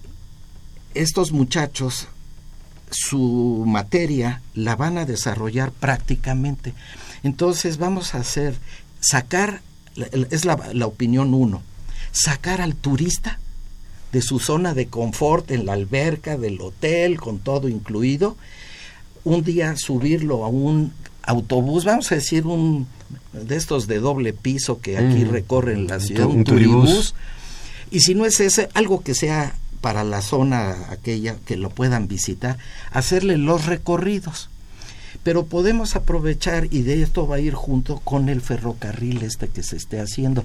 [0.94, 2.08] estos muchachos
[2.90, 6.74] su materia la van a desarrollar prácticamente.
[7.22, 8.54] Entonces vamos a hacer,
[9.00, 9.62] sacar,
[10.30, 11.62] es la, la opinión uno,
[12.12, 13.38] sacar al turista
[14.12, 18.36] de su zona de confort en la alberca del hotel, con todo incluido,
[19.24, 22.86] un día subirlo a un autobús, vamos a decir un
[23.32, 25.30] de estos de doble piso que aquí mm.
[25.30, 27.14] recorren la ciudad, un, turibús,
[27.90, 32.08] y si no es ese, algo que sea para la zona aquella que lo puedan
[32.08, 32.56] visitar,
[32.92, 34.48] hacerle los recorridos.
[35.24, 39.62] Pero podemos aprovechar, y de esto va a ir junto con el ferrocarril este que
[39.62, 40.44] se esté haciendo.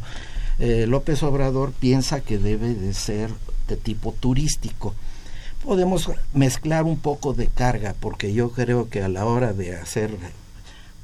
[0.60, 3.30] Eh, López Obrador piensa que debe de ser
[3.68, 4.94] de tipo turístico.
[5.64, 10.18] Podemos mezclar un poco de carga, porque yo creo que a la hora de hacer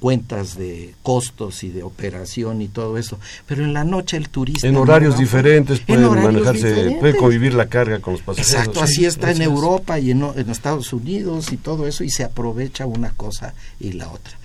[0.03, 3.21] cuentas de costos y de operación y todo eso.
[3.47, 4.67] Pero en la noche el turista...
[4.67, 8.53] En horarios diferentes puede manejarse, puede convivir la carga con los pasajeros.
[8.53, 12.25] Exacto, así está en Europa y en, en Estados Unidos y todo eso y se
[12.25, 14.37] aprovecha una cosa y la otra.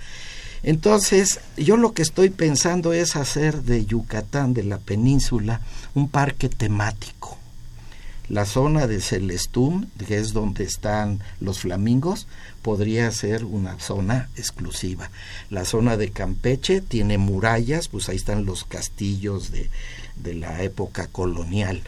[0.63, 5.59] Entonces, yo lo que estoy pensando es hacer de Yucatán, de la península,
[5.93, 7.38] un parque temático.
[8.29, 12.27] La zona de Celestún, que es donde están los flamingos,
[12.61, 15.09] podría ser una zona exclusiva.
[15.49, 19.69] La zona de Campeche tiene murallas, pues ahí están los castillos de,
[20.19, 21.81] de la época colonial.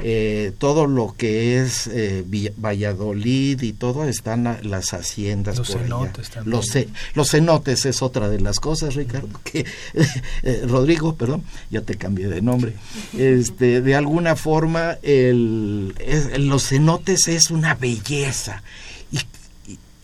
[0.00, 2.24] Eh, todo lo que es eh,
[2.58, 6.50] Valladolid y todo están las haciendas los cenotes También.
[6.50, 6.66] Los,
[7.14, 9.64] los cenotes es otra de las cosas, Ricardo, que
[10.42, 12.74] eh, Rodrigo, perdón, ya te cambié de nombre.
[13.16, 15.94] Este, de alguna forma el,
[16.38, 18.62] los cenotes es una belleza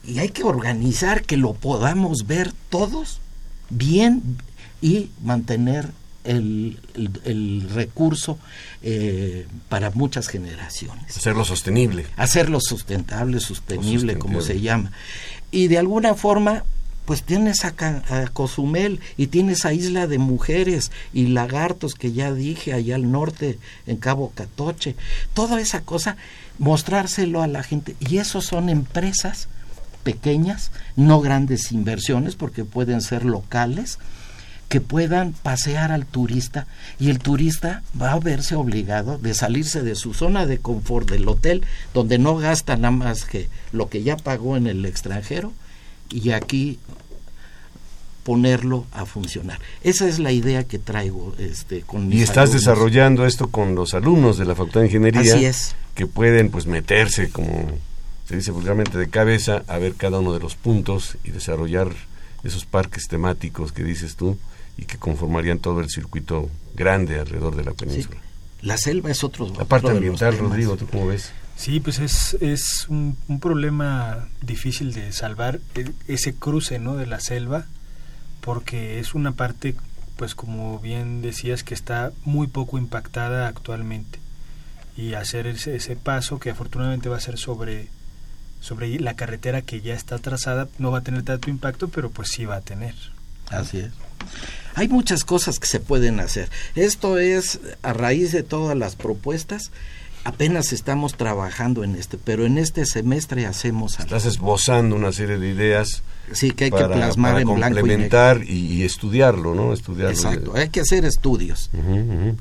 [0.07, 3.20] y hay que organizar que lo podamos ver todos
[3.68, 4.39] bien
[4.81, 5.91] y mantener
[6.25, 8.39] el, recurso
[8.83, 11.16] eh, para muchas generaciones.
[11.16, 12.07] Hacerlo sostenible.
[12.16, 14.93] Hacerlo sustentable, sostenible, como se llama.
[15.51, 16.64] Y de alguna forma,
[17.05, 22.33] pues tienes a, a, Cozumel y tienes a Isla de Mujeres y Lagartos, que ya
[22.33, 24.95] dije, allá al norte, en Cabo Catoche.
[25.35, 26.16] Toda esa cosa,
[26.59, 27.97] mostrárselo a la gente.
[28.01, 29.49] Y eso son empresas
[30.03, 33.99] pequeñas, no grandes inversiones, porque pueden ser locales,
[34.71, 36.68] que puedan pasear al turista
[37.01, 41.27] y el turista va a verse obligado de salirse de su zona de confort del
[41.29, 45.53] hotel donde no gasta nada más que lo que ya pagó en el extranjero
[46.09, 46.79] y aquí
[48.23, 49.59] ponerlo a funcionar.
[49.83, 54.39] Esa es la idea que traigo este con Y estás desarrollando esto con los alumnos
[54.39, 55.75] de la Facultad de Ingeniería Así es.
[55.97, 57.73] que pueden pues meterse como
[58.29, 61.89] se dice vulgarmente de cabeza a ver cada uno de los puntos y desarrollar
[62.45, 64.39] esos parques temáticos que dices tú
[64.81, 68.16] y que conformarían todo el circuito grande alrededor de la península.
[68.62, 69.53] La selva es otro.
[69.59, 71.33] La parte ambiental, Rodrigo, ¿tú cómo ves?
[71.57, 76.97] Sí, pues es, es un, problema difícil de salvar e, ese cruce ¿no?
[76.97, 77.66] de la selva,
[78.41, 79.74] porque es una parte,
[80.16, 84.18] pues como bien decías, que está muy poco impactada actualmente.
[84.97, 87.89] Y hacer ese, ese paso, que afortunadamente va a ser sobre,
[88.61, 92.31] sobre la carretera que ya está trazada, no va a tener tanto impacto, pero pues
[92.31, 92.95] sí va a tener.
[93.51, 93.91] Así es.
[94.75, 96.49] Hay muchas cosas que se pueden hacer.
[96.75, 99.71] Esto es a raíz de todas las propuestas
[100.25, 105.49] apenas estamos trabajando en este, pero en este semestre hacemos Estás esbozando una serie de
[105.51, 106.03] ideas.
[106.33, 109.73] Sí, que hay que plasmar en complementar y, estudiarlo, ¿no?
[109.73, 110.11] Estudiarlo.
[110.12, 111.71] Exacto, hay que hacer estudios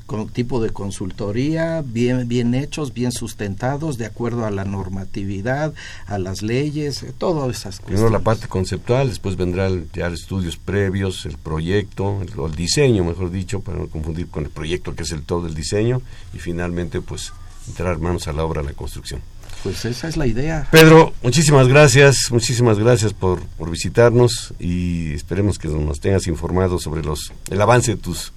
[0.06, 5.74] con tipo de consultoría, bien, bien hechos, bien sustentados, de acuerdo a la normatividad,
[6.06, 7.86] a las leyes, todas esas cosas.
[7.86, 13.32] Primero la parte conceptual, después vendrán ya estudios previos, el proyecto, el, el diseño, mejor
[13.32, 16.00] dicho, para no confundir con el proyecto que es el todo el diseño,
[16.32, 17.32] y finalmente pues
[17.68, 19.20] entrar manos a la obra, a la construcción.
[19.62, 20.66] Pues esa es la idea.
[20.70, 27.02] Pedro, muchísimas gracias, muchísimas gracias por, por visitarnos y esperemos que nos tengas informado sobre
[27.02, 28.32] los el avance de tus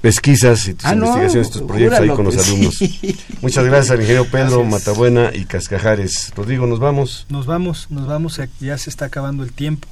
[0.00, 2.78] pesquisas y tus ah, investigaciones, tus proyectos ahí con los alumnos.
[3.42, 6.32] Muchas gracias al ingeniero Pedro Matabuena y Cascajares.
[6.34, 7.26] Rodrigo, ¿nos vamos?
[7.28, 9.88] Nos vamos, nos vamos, ya se está acabando el tiempo.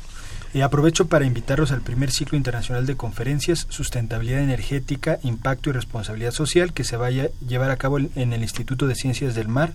[0.55, 6.31] Y aprovecho para invitarlos al primer ciclo internacional de conferencias Sustentabilidad Energética, Impacto y Responsabilidad
[6.31, 9.73] Social que se va a llevar a cabo en el Instituto de Ciencias del Mar